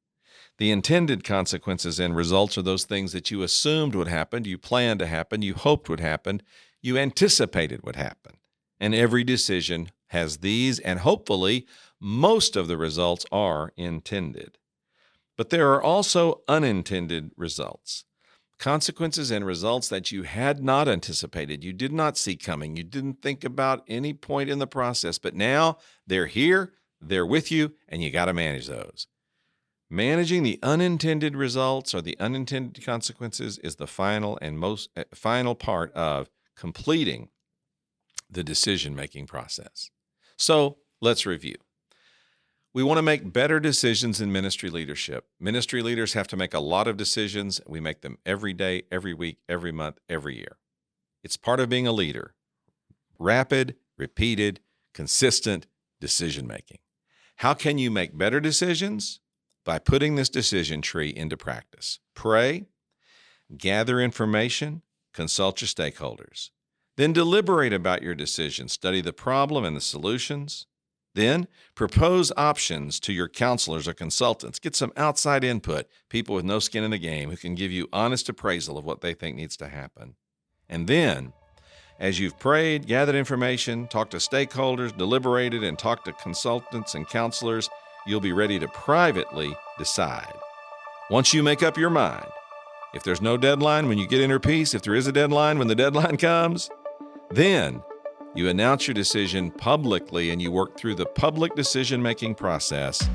The 0.59 0.71
intended 0.71 1.25
consequences 1.25 1.99
and 1.99 2.15
results 2.15 2.59
are 2.59 2.63
those 2.63 2.85
things 2.85 3.13
that 3.13 3.31
you 3.31 3.43
assumed 3.43 3.95
would 3.95 4.09
happen, 4.09 4.45
you 4.45 4.59
planned 4.59 5.01
to 5.01 5.07
happen, 5.07 5.41
you 5.41 5.55
hoped 5.55 5.89
would 5.89 6.01
happen, 6.01 6.43
you 6.83 6.99
anticipated 6.99 7.81
would 7.83 7.97
happen. 7.97 8.37
And 8.79 8.95
every 8.95 9.25
decision 9.25 9.91
has 10.09 10.39
these, 10.39 10.81
and 10.81 10.99
hopefully, 10.99 11.67
most 11.99 12.57
of 12.57 12.69
the 12.69 12.77
results 12.77 13.25
are 13.33 13.73
intended. 13.79 14.59
But 15.37 15.51
there 15.51 15.73
are 15.73 15.83
also 15.83 16.43
unintended 16.49 17.33
results 17.37 18.05
consequences 18.63 19.33
and 19.33 19.45
results 19.45 19.89
that 19.89 20.13
you 20.13 20.23
had 20.23 20.63
not 20.63 20.87
anticipated, 20.87 21.65
you 21.65 21.73
did 21.73 21.93
not 21.93 22.17
see 22.17 22.37
coming, 22.37 22.77
you 22.77 22.85
didn't 22.85 23.21
think 23.21 23.43
about 23.43 23.83
any 23.89 24.13
point 24.13 24.49
in 24.49 24.61
the 24.61 24.69
process, 24.69 25.19
but 25.19 25.35
now 25.35 25.77
they're 26.07 26.29
here, 26.29 26.73
they're 27.01 27.27
with 27.27 27.51
you, 27.51 27.73
and 27.89 28.05
you 28.05 28.11
got 28.11 28.27
to 28.27 28.33
manage 28.33 28.69
those. 28.69 29.09
Managing 29.91 30.45
the 30.45 30.61
unintended 30.63 31.37
results 31.37 31.93
or 31.93 32.01
the 32.01 32.17
unintended 32.21 32.85
consequences 32.85 33.59
is 33.59 33.77
the 33.77 33.89
final 33.89 34.39
and 34.41 34.61
most 34.61 34.91
uh, 34.97 35.03
final 35.13 35.57
part 35.57 35.93
of 35.95 36.31
completing 36.57 37.31
the 38.31 38.45
decision 38.45 38.95
making 38.95 39.27
process. 39.27 39.91
So 40.39 40.79
let's 41.01 41.27
review. 41.27 41.57
We 42.75 42.83
want 42.83 42.97
to 42.99 43.03
make 43.03 43.35
better 43.35 43.61
decisions 43.61 44.21
in 44.21 44.33
ministry 44.33 44.71
leadership. 44.71 45.27
Ministry 45.39 45.83
leaders 45.83 46.15
have 46.15 46.27
to 46.29 46.37
make 46.37 46.55
a 46.55 46.61
lot 46.61 46.89
of 46.89 46.97
decisions. 46.97 47.61
We 47.67 47.81
make 47.81 48.01
them 48.01 48.17
every 48.25 48.55
day, 48.55 48.85
every 48.91 49.13
week, 49.13 49.39
every 49.47 49.73
month, 49.73 49.99
every 50.09 50.37
year. 50.37 50.57
It's 51.23 51.37
part 51.37 51.61
of 51.61 51.69
being 51.69 51.87
a 51.87 51.93
leader. 51.93 52.35
Rapid, 53.19 53.77
repeated, 53.99 54.61
consistent 54.95 55.67
decision 56.01 56.47
making. 56.47 56.79
How 57.37 57.53
can 57.53 57.77
you 57.77 57.91
make 57.91 58.17
better 58.17 58.41
decisions? 58.41 59.21
By 59.65 59.79
putting 59.79 60.17
this 60.17 60.29
decision 60.31 60.81
tree 60.81 61.11
into 61.11 61.37
practice. 61.37 62.01
Pray, 62.15 62.67
gather 63.57 64.01
information, 64.01 64.83
consult 65.13 65.61
your 65.61 65.69
stakeholders. 65.69 66.51
Then 66.97 67.13
deliberate 67.13 67.73
about 67.73 68.03
your 68.03 68.15
decision, 68.15 68.69
study 68.69 69.01
the 69.01 69.13
problem 69.13 69.65
and 69.65 69.77
the 69.77 69.81
solutions. 69.81 70.67
Then 71.15 71.47
propose 71.75 72.33
options 72.37 72.99
to 73.01 73.13
your 73.13 73.29
counselors 73.29 73.87
or 73.87 73.93
consultants. 73.93 74.59
Get 74.59 74.75
some 74.75 74.93
outside 74.97 75.45
input, 75.45 75.87
people 76.09 76.35
with 76.35 76.45
no 76.45 76.59
skin 76.59 76.85
in 76.85 76.91
the 76.91 76.99
game 76.99 77.31
who 77.31 77.37
can 77.37 77.55
give 77.55 77.71
you 77.71 77.89
honest 77.93 78.29
appraisal 78.29 78.79
of 78.79 78.85
what 78.85 79.03
they 79.03 79.13
think 79.13 79.37
needs 79.37 79.57
to 79.59 79.69
happen. 79.69 80.15
And 80.69 80.87
then, 80.87 81.35
as 81.99 82.19
you've 82.19 82.39
prayed, 82.39 82.87
gathered 82.87 83.15
information, 83.15 83.89
talked 83.89 84.13
to 84.13 84.17
stakeholders, 84.17 84.97
deliberated, 84.97 85.63
and 85.63 85.79
talked 85.79 86.07
to 86.07 86.13
consultants 86.15 86.95
and 86.95 87.07
counselors, 87.07 87.69
you'll 88.07 88.21
be 88.21 88.33
ready 88.33 88.59
to 88.59 88.69
privately 88.69 89.55
decide. 89.79 90.33
Once 91.11 91.35
you 91.35 91.43
make 91.43 91.63
up 91.63 91.77
your 91.77 91.91
mind, 91.91 92.27
if 92.95 93.03
there's 93.03 93.21
no 93.21 93.37
deadline 93.37 93.89
when 93.89 93.99
you 93.99 94.07
get 94.07 94.21
inner 94.21 94.39
peace, 94.39 94.75
if 94.75 94.83
there 94.83 94.95
is 94.95 95.07
a 95.07 95.13
deadline 95.13 95.59
when 95.59 95.69
the 95.69 95.75
deadline 95.75 96.17
comes, 96.19 96.71
then 97.31 97.83
you 98.35 98.49
announce 98.49 98.87
your 98.87 98.95
decision 98.95 99.51
publicly 99.51 100.31
and 100.31 100.41
you 100.41 100.51
work 100.51 100.79
through 100.79 100.95
the 100.95 101.05
public 101.05 101.55
decision 101.55 102.03
making 102.03 102.35
process, 102.35 103.07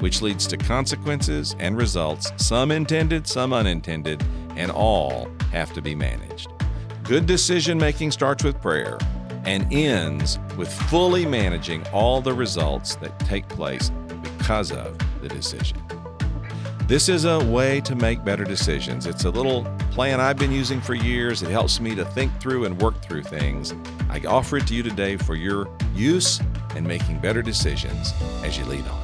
which 0.00 0.22
leads 0.22 0.46
to 0.46 0.56
consequences 0.56 1.54
and 1.58 1.76
results, 1.76 2.32
some 2.36 2.70
intended, 2.70 3.26
some 3.26 3.52
unintended, 3.52 4.24
and 4.56 4.70
all 4.70 5.28
have 5.50 5.74
to 5.74 5.82
be 5.82 5.94
managed. 5.94 6.48
Good 7.04 7.26
decision 7.26 7.76
making 7.76 8.12
starts 8.12 8.44
with 8.44 8.60
prayer 8.62 8.98
and 9.44 9.70
ends 9.70 10.38
with 10.56 10.72
fully 10.72 11.26
managing 11.26 11.86
all 11.88 12.22
the 12.22 12.32
results 12.32 12.94
that 12.96 13.18
take 13.20 13.46
place 13.48 13.90
because 14.22 14.72
of 14.72 14.96
the 15.20 15.28
decision. 15.28 15.78
This 16.86 17.08
is 17.08 17.24
a 17.24 17.44
way 17.44 17.80
to 17.82 17.94
make 17.94 18.24
better 18.24 18.44
decisions. 18.44 19.06
It's 19.06 19.24
a 19.24 19.30
little 19.30 19.64
plan 19.90 20.20
I've 20.20 20.36
been 20.36 20.52
using 20.52 20.80
for 20.80 20.94
years. 20.94 21.42
It 21.42 21.50
helps 21.50 21.78
me 21.80 21.94
to 21.94 22.04
think 22.06 22.32
through 22.40 22.64
and 22.64 22.80
work 22.80 23.00
through 23.02 23.22
things. 23.24 23.74
I 24.12 24.20
offer 24.26 24.58
it 24.58 24.66
to 24.66 24.74
you 24.74 24.82
today 24.82 25.16
for 25.16 25.34
your 25.34 25.70
use 25.94 26.38
and 26.76 26.86
making 26.86 27.20
better 27.20 27.40
decisions 27.40 28.12
as 28.44 28.58
you 28.58 28.64
lead 28.66 28.86
on. 28.86 29.01